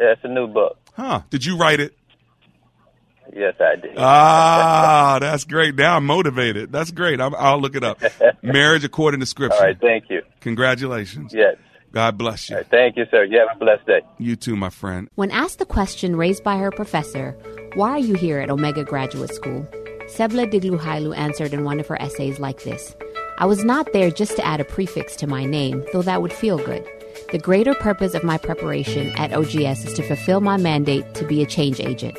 Yeah, 0.00 0.12
it's 0.12 0.24
a 0.24 0.28
new 0.28 0.48
book. 0.48 0.78
Huh. 0.94 1.22
Did 1.30 1.44
you 1.44 1.56
write 1.56 1.80
it? 1.80 1.96
Yes, 3.34 3.54
I 3.60 3.76
did. 3.76 3.94
Ah, 3.96 5.18
that's 5.20 5.44
great. 5.44 5.74
Now 5.74 5.96
I'm 5.96 6.04
motivated. 6.04 6.70
That's 6.70 6.90
great. 6.90 7.20
i 7.20 7.28
will 7.28 7.60
look 7.60 7.76
it 7.76 7.84
up. 7.84 8.02
Marriage 8.42 8.84
According 8.84 9.20
to 9.20 9.26
Scripture. 9.26 9.56
All 9.56 9.62
right. 9.62 9.80
Thank 9.80 10.10
you. 10.10 10.22
Congratulations. 10.40 11.32
Yes. 11.32 11.56
God 11.92 12.18
bless 12.18 12.50
you. 12.50 12.56
Right, 12.56 12.66
thank 12.70 12.96
you, 12.96 13.04
sir. 13.10 13.24
You 13.24 13.38
have 13.38 13.54
a 13.54 13.58
blessed 13.58 13.86
day. 13.86 14.00
You 14.18 14.34
too, 14.34 14.56
my 14.56 14.70
friend. 14.70 15.08
When 15.14 15.30
asked 15.30 15.58
the 15.58 15.66
question 15.66 16.16
raised 16.16 16.42
by 16.42 16.56
her 16.56 16.70
professor, 16.70 17.36
why 17.74 17.90
are 17.90 17.98
you 17.98 18.14
here 18.14 18.40
at 18.40 18.50
Omega 18.50 18.82
Graduate 18.82 19.32
School? 19.32 19.66
Sebla 20.06 20.50
Digluhailu 20.50 21.16
answered 21.16 21.54
in 21.54 21.64
one 21.64 21.80
of 21.80 21.86
her 21.86 22.00
essays 22.00 22.40
like 22.40 22.64
this 22.64 22.94
I 23.38 23.46
was 23.46 23.64
not 23.64 23.92
there 23.92 24.10
just 24.10 24.36
to 24.36 24.44
add 24.44 24.60
a 24.60 24.64
prefix 24.64 25.16
to 25.16 25.26
my 25.26 25.44
name, 25.44 25.84
though 25.92 26.02
that 26.02 26.22
would 26.22 26.32
feel 26.32 26.58
good. 26.58 26.86
The 27.30 27.38
greater 27.38 27.74
purpose 27.74 28.14
of 28.14 28.24
my 28.24 28.38
preparation 28.38 29.08
at 29.16 29.32
OGS 29.32 29.86
is 29.86 29.94
to 29.94 30.02
fulfill 30.02 30.40
my 30.40 30.56
mandate 30.56 31.14
to 31.14 31.26
be 31.26 31.42
a 31.42 31.46
change 31.46 31.80
agent. 31.80 32.18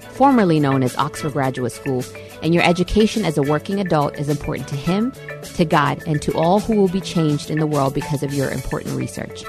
formerly 0.21 0.59
known 0.59 0.83
as 0.83 0.95
Oxford 0.97 1.33
Graduate 1.33 1.71
School, 1.71 2.05
and 2.43 2.53
your 2.53 2.61
education 2.61 3.25
as 3.25 3.39
a 3.39 3.41
working 3.41 3.79
adult 3.79 4.19
is 4.19 4.29
important 4.29 4.67
to 4.67 4.75
him, 4.75 5.11
to 5.55 5.65
God, 5.65 6.03
and 6.05 6.21
to 6.21 6.31
all 6.37 6.59
who 6.59 6.75
will 6.75 6.89
be 6.89 7.01
changed 7.01 7.49
in 7.49 7.57
the 7.57 7.65
world 7.65 7.95
because 7.95 8.21
of 8.21 8.31
your 8.31 8.51
important 8.51 8.95
research. 8.95 9.43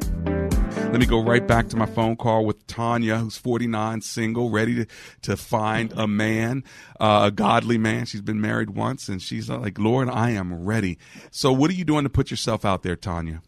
Let 0.90 1.00
me 1.00 1.06
go 1.06 1.22
right 1.22 1.46
back 1.46 1.68
to 1.68 1.76
my 1.76 1.84
phone 1.84 2.16
call 2.16 2.46
with 2.46 2.66
Tanya, 2.66 3.18
who's 3.18 3.36
49, 3.36 4.00
single, 4.00 4.50
ready 4.50 4.76
to, 4.76 4.86
to 5.22 5.36
find 5.36 5.92
a 5.96 6.06
man, 6.06 6.64
uh, 6.98 7.24
a 7.24 7.30
godly 7.30 7.76
man. 7.76 8.06
She's 8.06 8.22
been 8.22 8.40
married 8.40 8.70
once, 8.70 9.08
and 9.08 9.20
she's 9.20 9.50
like, 9.50 9.78
Lord, 9.78 10.08
I 10.08 10.30
am 10.30 10.64
ready. 10.64 10.96
So, 11.30 11.52
what 11.52 11.70
are 11.70 11.74
you 11.74 11.84
doing 11.84 12.04
to 12.04 12.08
put 12.08 12.30
yourself 12.30 12.64
out 12.64 12.82
there, 12.82 12.96
Tanya? 12.96 13.42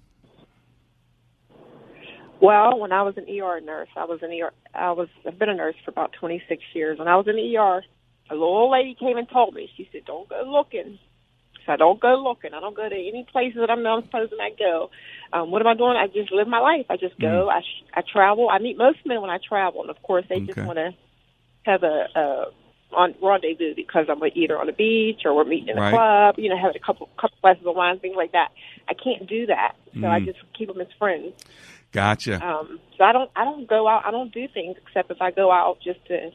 Well, 2.41 2.79
when 2.79 2.93
I 2.93 3.03
was 3.03 3.17
an 3.17 3.25
ER 3.29 3.61
nurse, 3.61 3.89
I 3.97 4.05
was 4.05 4.21
an 4.23 4.31
ER. 4.31 4.53
I 4.75 4.93
was 4.93 5.09
I've 5.27 5.39
been 5.39 5.49
a 5.49 5.55
nurse 5.55 5.75
for 5.85 5.91
about 5.91 6.13
26 6.21 6.63
years. 6.75 6.99
When 6.99 7.09
I 7.09 7.17
was 7.17 7.27
in 7.27 7.37
the 7.37 7.57
ER, 7.57 7.83
a 8.31 8.35
little 8.35 8.71
lady 8.71 8.95
came 8.95 9.17
and 9.17 9.29
told 9.29 9.55
me. 9.55 9.71
She 9.77 9.89
said, 9.91 10.05
"Don't 10.05 10.29
go 10.29 10.43
looking." 10.47 10.99
So 11.67 11.73
I 11.73 11.77
don't 11.77 12.01
go 12.01 12.15
looking. 12.15 12.55
I 12.55 12.61
don't 12.61 12.77
go 12.77 12.89
to 12.89 12.95
any 12.95 13.27
places 13.31 13.59
that 13.61 13.71
I'm 13.71 13.83
not 13.83 14.05
supposed 14.05 14.31
to 14.31 14.37
go. 14.59 14.91
Um, 15.33 15.51
what 15.51 15.61
am 15.61 15.69
I 15.69 15.75
doing? 15.75 15.97
I 15.97 16.07
just 16.07 16.33
live 16.33 16.49
my 16.49 16.61
life. 16.61 16.87
I 16.89 16.97
just 16.97 17.19
go. 17.19 17.49
Mm. 17.49 17.53
I 17.53 17.61
sh- 17.61 17.85
I 17.95 18.03
travel. 18.03 18.49
I 18.51 18.59
meet 18.59 18.79
most 18.79 18.99
men 19.05 19.21
when 19.21 19.31
I 19.31 19.39
travel, 19.47 19.83
and 19.83 19.91
of 19.91 20.03
course 20.03 20.25
they 20.29 20.37
okay. 20.37 20.47
just 20.47 20.59
want 20.59 20.79
to 20.79 20.95
have 21.65 21.83
a, 21.83 22.07
a 22.15 22.45
on 22.93 23.15
rendezvous 23.23 23.75
because 23.75 24.07
I'm 24.09 24.23
either 24.35 24.59
on 24.59 24.67
the 24.67 24.73
beach 24.73 25.23
or 25.25 25.35
we're 25.35 25.45
meeting 25.45 25.69
in 25.69 25.79
a 25.79 25.81
right. 25.81 25.93
club. 25.93 26.35
You 26.39 26.49
know, 26.49 26.57
having 26.57 26.77
a 26.77 26.85
couple 26.85 27.09
couple 27.21 27.37
glasses 27.43 27.67
of 27.67 27.77
wine, 27.77 27.99
things 27.99 28.17
like 28.17 28.33
that. 28.33 28.49
I 28.89 28.95
can't 28.95 29.29
do 29.29 29.47
that, 29.47 29.77
so 29.95 30.01
mm. 30.01 30.11
I 30.11 30.21
just 30.21 30.39
keep 30.57 30.69
them 30.69 30.81
as 30.81 30.89
friends. 30.99 31.35
Gotcha. 31.93 32.45
Um, 32.47 32.81
so 32.97 33.05
I 33.05 33.13
don't 33.13 33.31
I 33.37 33.45
don't 33.45 33.67
go 33.69 33.89
out. 33.89 34.07
I 34.07 34.11
don't 34.11 34.33
do 34.33 34.49
things 34.49 34.77
except 34.87 35.11
if 35.11 35.21
I 35.21 35.31
go 35.31 35.51
out 35.51 35.79
just 35.83 36.05
to 36.07 36.31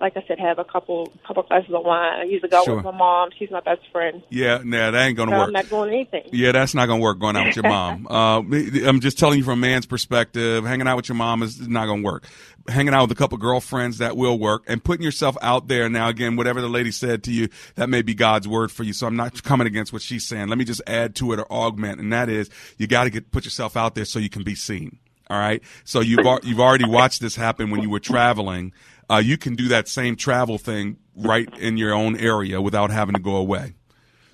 like 0.00 0.16
I 0.16 0.24
said, 0.26 0.38
have 0.38 0.58
a 0.58 0.64
couple 0.64 1.12
couple 1.26 1.44
glasses 1.44 1.72
of 1.72 1.84
wine. 1.84 2.20
I 2.20 2.24
usually 2.24 2.50
go 2.50 2.64
sure. 2.64 2.76
with 2.76 2.84
my 2.84 2.90
mom. 2.90 3.30
She's 3.38 3.50
my 3.50 3.60
best 3.60 3.80
friend. 3.92 4.22
Yeah, 4.28 4.60
nah, 4.64 4.90
that 4.90 5.06
ain't 5.06 5.16
gonna 5.16 5.30
so 5.30 5.38
work. 5.38 5.46
I'm 5.46 5.52
not 5.52 5.68
doing 5.68 5.94
anything. 5.94 6.24
Yeah, 6.32 6.52
that's 6.52 6.74
not 6.74 6.86
gonna 6.86 7.02
work. 7.02 7.20
Going 7.20 7.36
out 7.36 7.46
with 7.46 7.56
your 7.56 7.62
mom. 7.68 8.06
uh, 8.10 8.40
I'm 8.40 9.00
just 9.00 9.18
telling 9.18 9.38
you 9.38 9.44
from 9.44 9.60
a 9.60 9.62
man's 9.62 9.86
perspective. 9.86 10.64
Hanging 10.64 10.88
out 10.88 10.96
with 10.96 11.08
your 11.08 11.16
mom 11.16 11.42
is 11.42 11.66
not 11.68 11.86
gonna 11.86 12.02
work. 12.02 12.26
Hanging 12.68 12.92
out 12.92 13.02
with 13.02 13.12
a 13.12 13.14
couple 13.14 13.38
girlfriends 13.38 13.98
that 13.98 14.16
will 14.16 14.38
work, 14.38 14.64
and 14.66 14.82
putting 14.82 15.04
yourself 15.04 15.36
out 15.40 15.68
there. 15.68 15.88
Now, 15.88 16.08
again, 16.08 16.36
whatever 16.36 16.60
the 16.60 16.68
lady 16.68 16.90
said 16.90 17.22
to 17.24 17.32
you, 17.32 17.48
that 17.76 17.88
may 17.88 18.02
be 18.02 18.14
God's 18.14 18.48
word 18.48 18.72
for 18.72 18.82
you. 18.82 18.92
So 18.92 19.06
I'm 19.06 19.16
not 19.16 19.42
coming 19.42 19.66
against 19.66 19.92
what 19.92 20.02
she's 20.02 20.26
saying. 20.26 20.48
Let 20.48 20.58
me 20.58 20.64
just 20.64 20.82
add 20.86 21.14
to 21.16 21.32
it 21.32 21.38
or 21.38 21.50
augment, 21.52 22.00
and 22.00 22.12
that 22.12 22.28
is 22.28 22.50
you 22.78 22.86
got 22.86 23.04
to 23.04 23.10
get 23.10 23.30
put 23.30 23.44
yourself 23.44 23.76
out 23.76 23.94
there 23.94 24.04
so 24.04 24.18
you 24.18 24.30
can 24.30 24.42
be 24.42 24.54
seen. 24.54 24.98
All 25.30 25.38
right. 25.38 25.62
So 25.84 26.00
you've 26.00 26.26
you've 26.42 26.60
already 26.60 26.86
watched 26.86 27.20
this 27.20 27.36
happen 27.36 27.70
when 27.70 27.80
you 27.80 27.90
were 27.90 28.00
traveling 28.00 28.72
uh, 29.10 29.22
you 29.24 29.36
can 29.36 29.54
do 29.54 29.68
that 29.68 29.88
same 29.88 30.16
travel 30.16 30.58
thing 30.58 30.96
right 31.16 31.48
in 31.58 31.76
your 31.76 31.92
own 31.92 32.16
area 32.16 32.60
without 32.60 32.90
having 32.90 33.14
to 33.14 33.20
go 33.20 33.36
away. 33.36 33.74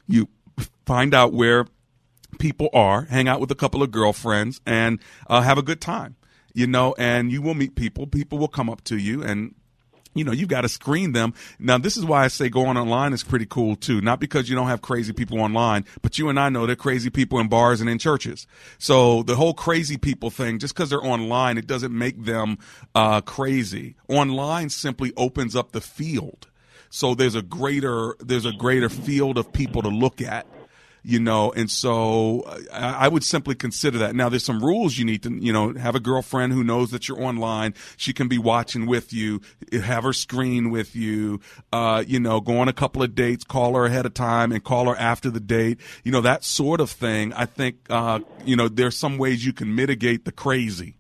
You 0.07 0.29
find 0.87 1.15
out 1.15 1.33
where 1.33 1.67
people 2.39 2.69
are, 2.73 3.03
hang 3.03 3.29
out 3.29 3.41
with 3.41 3.51
a 3.51 3.55
couple 3.55 3.83
of 3.83 3.91
girlfriends, 3.91 4.61
and 4.67 5.01
uh, 5.29 5.43
have 5.43 5.59
a 5.59 5.63
good 5.63 5.81
time. 5.81 6.17
You 6.53 6.67
know, 6.67 6.95
and 6.99 7.31
you 7.31 7.43
will 7.43 7.55
meet 7.55 7.77
people. 7.77 8.07
People 8.07 8.39
will 8.39 8.49
come 8.49 8.69
up 8.69 8.83
to 8.85 8.97
you 8.97 9.23
and 9.23 9.55
you 10.15 10.25
know, 10.25 10.33
you've 10.33 10.49
got 10.49 10.63
to 10.63 10.69
screen 10.69 11.13
them. 11.13 11.35
Now, 11.59 11.79
this 11.79 11.97
is 11.97 12.05
why 12.05 12.25
I 12.25 12.29
say 12.29 12.49
going 12.49 12.77
online 12.77 13.13
is 13.13 13.23
pretty 13.23 13.47
cool 13.47 13.77
too. 13.77 14.01
Not 14.01 14.21
because 14.21 14.49
you 14.49 14.57
don't 14.57 14.67
have 14.67 14.83
crazy 14.83 15.13
people 15.13 15.41
online, 15.41 15.85
but 16.03 16.19
you 16.19 16.29
and 16.29 16.39
I 16.39 16.49
know 16.49 16.67
they're 16.67 16.77
crazy 16.77 17.11
people 17.11 17.39
in 17.39 17.49
bars 17.49 17.81
and 17.81 17.89
in 17.89 17.99
churches. 17.99 18.47
So 18.79 19.23
the 19.23 19.37
whole 19.37 19.55
crazy 19.55 19.97
people 19.97 20.31
thing, 20.31 20.59
just 20.59 20.75
because 20.75 20.91
they're 20.91 21.05
online, 21.05 21.59
it 21.59 21.67
doesn't 21.67 21.97
make 21.97 22.25
them 22.25 22.59
uh, 22.95 23.21
crazy. 23.21 23.97
Online 24.09 24.69
simply 24.69 25.13
opens 25.17 25.55
up 25.55 25.73
the 25.73 25.81
field. 25.81 26.49
So 26.91 27.15
there's 27.15 27.37
a 27.37 27.43
greater 27.43 28.17
there's 28.19 28.47
a 28.47 28.53
greater 28.53 28.89
field 28.89 29.39
of 29.39 29.53
people 29.53 29.83
to 29.83 29.89
look 29.89 30.21
at 30.21 30.45
you 31.03 31.21
know, 31.21 31.53
and 31.53 31.71
so 31.71 32.45
I, 32.73 33.07
I 33.07 33.09
would 33.09 33.25
simply 33.25 33.55
consider 33.55 33.99
that. 33.99 34.15
Now, 34.15 34.29
there's 34.29 34.45
some 34.45 34.63
rules 34.63 34.99
you 34.99 35.05
need 35.05 35.23
to, 35.23 35.33
you 35.33 35.53
know, 35.53 35.75
have 35.75 35.95
a 35.95 36.01
girlfriend 36.01 36.53
who 36.53 36.63
knows 36.63 36.91
that 36.91 37.09
you're 37.09 37.23
online. 37.23 37.75
She 37.97 38.13
can 38.13 38.29
be 38.29 38.39
watching 38.39 38.87
with 38.87 39.13
you, 39.13 39.41
have 39.73 40.05
her 40.05 40.13
screen 40.13 40.71
with 40.71 40.95
you, 40.95 41.41
uh, 41.73 42.05
you 42.07 42.21
know, 42.21 42.41
go 42.41 42.59
on 42.59 42.69
a 42.69 42.73
couple 42.73 43.03
of 43.03 43.15
dates, 43.15 43.45
call 43.45 43.75
her 43.75 43.87
ahead 43.87 44.07
of 44.07 44.15
time 44.15 44.53
and 44.53 44.63
call 44.63 44.87
her 44.87 44.97
after 44.97 45.31
the 45.31 45.41
date, 45.41 45.81
you 46.05 46.13
know, 46.13 46.21
that 46.21 46.45
sort 46.45 46.81
of 46.81 46.91
thing. 46.91 47.33
I 47.33 47.47
think, 47.47 47.77
uh, 47.89 48.21
you 48.45 48.57
know, 48.57 48.69
there's 48.69 48.97
some 48.97 49.19
ways 49.19 49.45
you 49.45 49.53
can 49.53 49.75
mitigate 49.75 50.25
the 50.25 50.33
crazy 50.33 50.97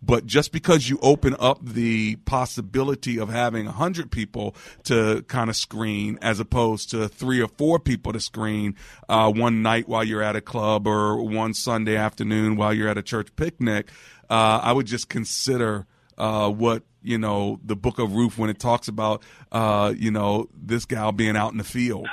But 0.00 0.26
just 0.26 0.52
because 0.52 0.88
you 0.88 0.98
open 1.02 1.34
up 1.38 1.58
the 1.62 2.16
possibility 2.16 3.18
of 3.18 3.28
having 3.28 3.64
100 3.64 4.10
people 4.10 4.54
to 4.84 5.24
kind 5.28 5.50
of 5.50 5.56
screen 5.56 6.18
as 6.22 6.38
opposed 6.38 6.90
to 6.90 7.08
three 7.08 7.40
or 7.40 7.48
four 7.48 7.78
people 7.78 8.12
to 8.12 8.20
screen 8.20 8.76
uh, 9.08 9.30
one 9.30 9.62
night 9.62 9.88
while 9.88 10.04
you're 10.04 10.22
at 10.22 10.36
a 10.36 10.40
club 10.40 10.86
or 10.86 11.22
one 11.22 11.52
Sunday 11.52 11.96
afternoon 11.96 12.56
while 12.56 12.72
you're 12.72 12.88
at 12.88 12.98
a 12.98 13.02
church 13.02 13.34
picnic, 13.36 13.90
uh, 14.30 14.60
I 14.62 14.72
would 14.72 14.86
just 14.86 15.08
consider 15.08 15.86
uh, 16.16 16.50
what 16.50 16.82
you 17.02 17.18
know 17.18 17.60
the 17.64 17.76
book 17.76 17.98
of 17.98 18.12
Ruth 18.12 18.38
when 18.38 18.50
it 18.50 18.58
talks 18.58 18.88
about 18.88 19.22
uh, 19.52 19.94
you 19.96 20.10
know 20.10 20.48
this 20.54 20.84
gal 20.84 21.12
being 21.12 21.36
out 21.36 21.52
in 21.52 21.58
the 21.58 21.64
field 21.64 22.08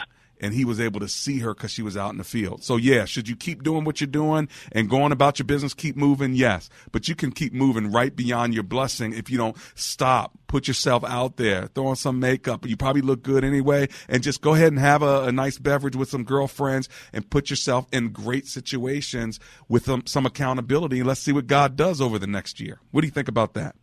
and 0.45 0.53
he 0.53 0.63
was 0.63 0.79
able 0.79 0.99
to 0.99 1.07
see 1.07 1.39
her 1.39 1.53
because 1.55 1.71
she 1.71 1.81
was 1.81 1.97
out 1.97 2.11
in 2.11 2.19
the 2.19 2.23
field. 2.23 2.63
So 2.63 2.77
yeah, 2.77 3.05
should 3.05 3.27
you 3.27 3.35
keep 3.35 3.63
doing 3.63 3.83
what 3.83 3.99
you're 3.99 4.07
doing 4.07 4.47
and 4.71 4.87
going 4.89 5.11
about 5.11 5.39
your 5.39 5.45
business, 5.45 5.73
keep 5.73 5.97
moving? 5.97 6.35
Yes, 6.35 6.69
but 6.91 7.07
you 7.07 7.15
can 7.15 7.31
keep 7.31 7.51
moving 7.51 7.91
right 7.91 8.15
beyond 8.15 8.53
your 8.53 8.63
blessing 8.63 9.13
if 9.13 9.29
you 9.29 9.37
don't 9.39 9.57
stop. 9.73 10.33
Put 10.45 10.67
yourself 10.67 11.03
out 11.03 11.37
there, 11.37 11.67
throw 11.73 11.87
on 11.87 11.95
some 11.95 12.19
makeup. 12.19 12.65
You 12.65 12.77
probably 12.77 13.01
look 13.01 13.23
good 13.23 13.43
anyway, 13.43 13.89
and 14.07 14.21
just 14.21 14.41
go 14.41 14.53
ahead 14.53 14.71
and 14.71 14.79
have 14.79 15.01
a, 15.01 15.23
a 15.23 15.31
nice 15.31 15.57
beverage 15.57 15.95
with 15.95 16.09
some 16.09 16.23
girlfriends 16.23 16.87
and 17.11 17.27
put 17.27 17.49
yourself 17.49 17.87
in 17.91 18.09
great 18.09 18.47
situations 18.47 19.39
with 19.67 19.85
some, 19.85 20.05
some 20.05 20.27
accountability. 20.27 21.01
Let's 21.01 21.21
see 21.21 21.33
what 21.33 21.47
God 21.47 21.75
does 21.75 21.99
over 21.99 22.19
the 22.19 22.27
next 22.27 22.59
year. 22.59 22.79
What 22.91 23.01
do 23.01 23.07
you 23.07 23.11
think 23.11 23.27
about 23.27 23.55
that? 23.55 23.75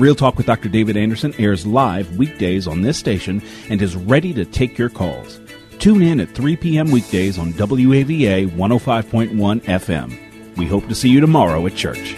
Real 0.01 0.15
Talk 0.15 0.39
with 0.39 0.47
Dr. 0.47 0.71
David 0.71 0.97
Anderson 0.97 1.35
airs 1.39 1.67
live 1.67 2.17
weekdays 2.17 2.67
on 2.67 2.81
this 2.81 2.97
station 2.97 3.43
and 3.69 3.83
is 3.83 3.97
ready 3.97 4.33
to 4.33 4.47
take 4.47 4.79
your 4.79 4.89
calls. 4.89 5.39
Tune 5.79 6.01
in 6.01 6.21
at 6.21 6.31
3 6.31 6.57
p.m. 6.57 6.91
weekdays 6.91 7.39
on 7.39 7.53
WAVA 7.53 8.49
105.1 8.49 9.61
FM. 9.61 10.57
We 10.57 10.67
hope 10.67 10.89
to 10.89 10.95
see 10.95 11.11
you 11.11 11.21
tomorrow 11.21 11.67
at 11.67 11.77
church. 11.77 12.17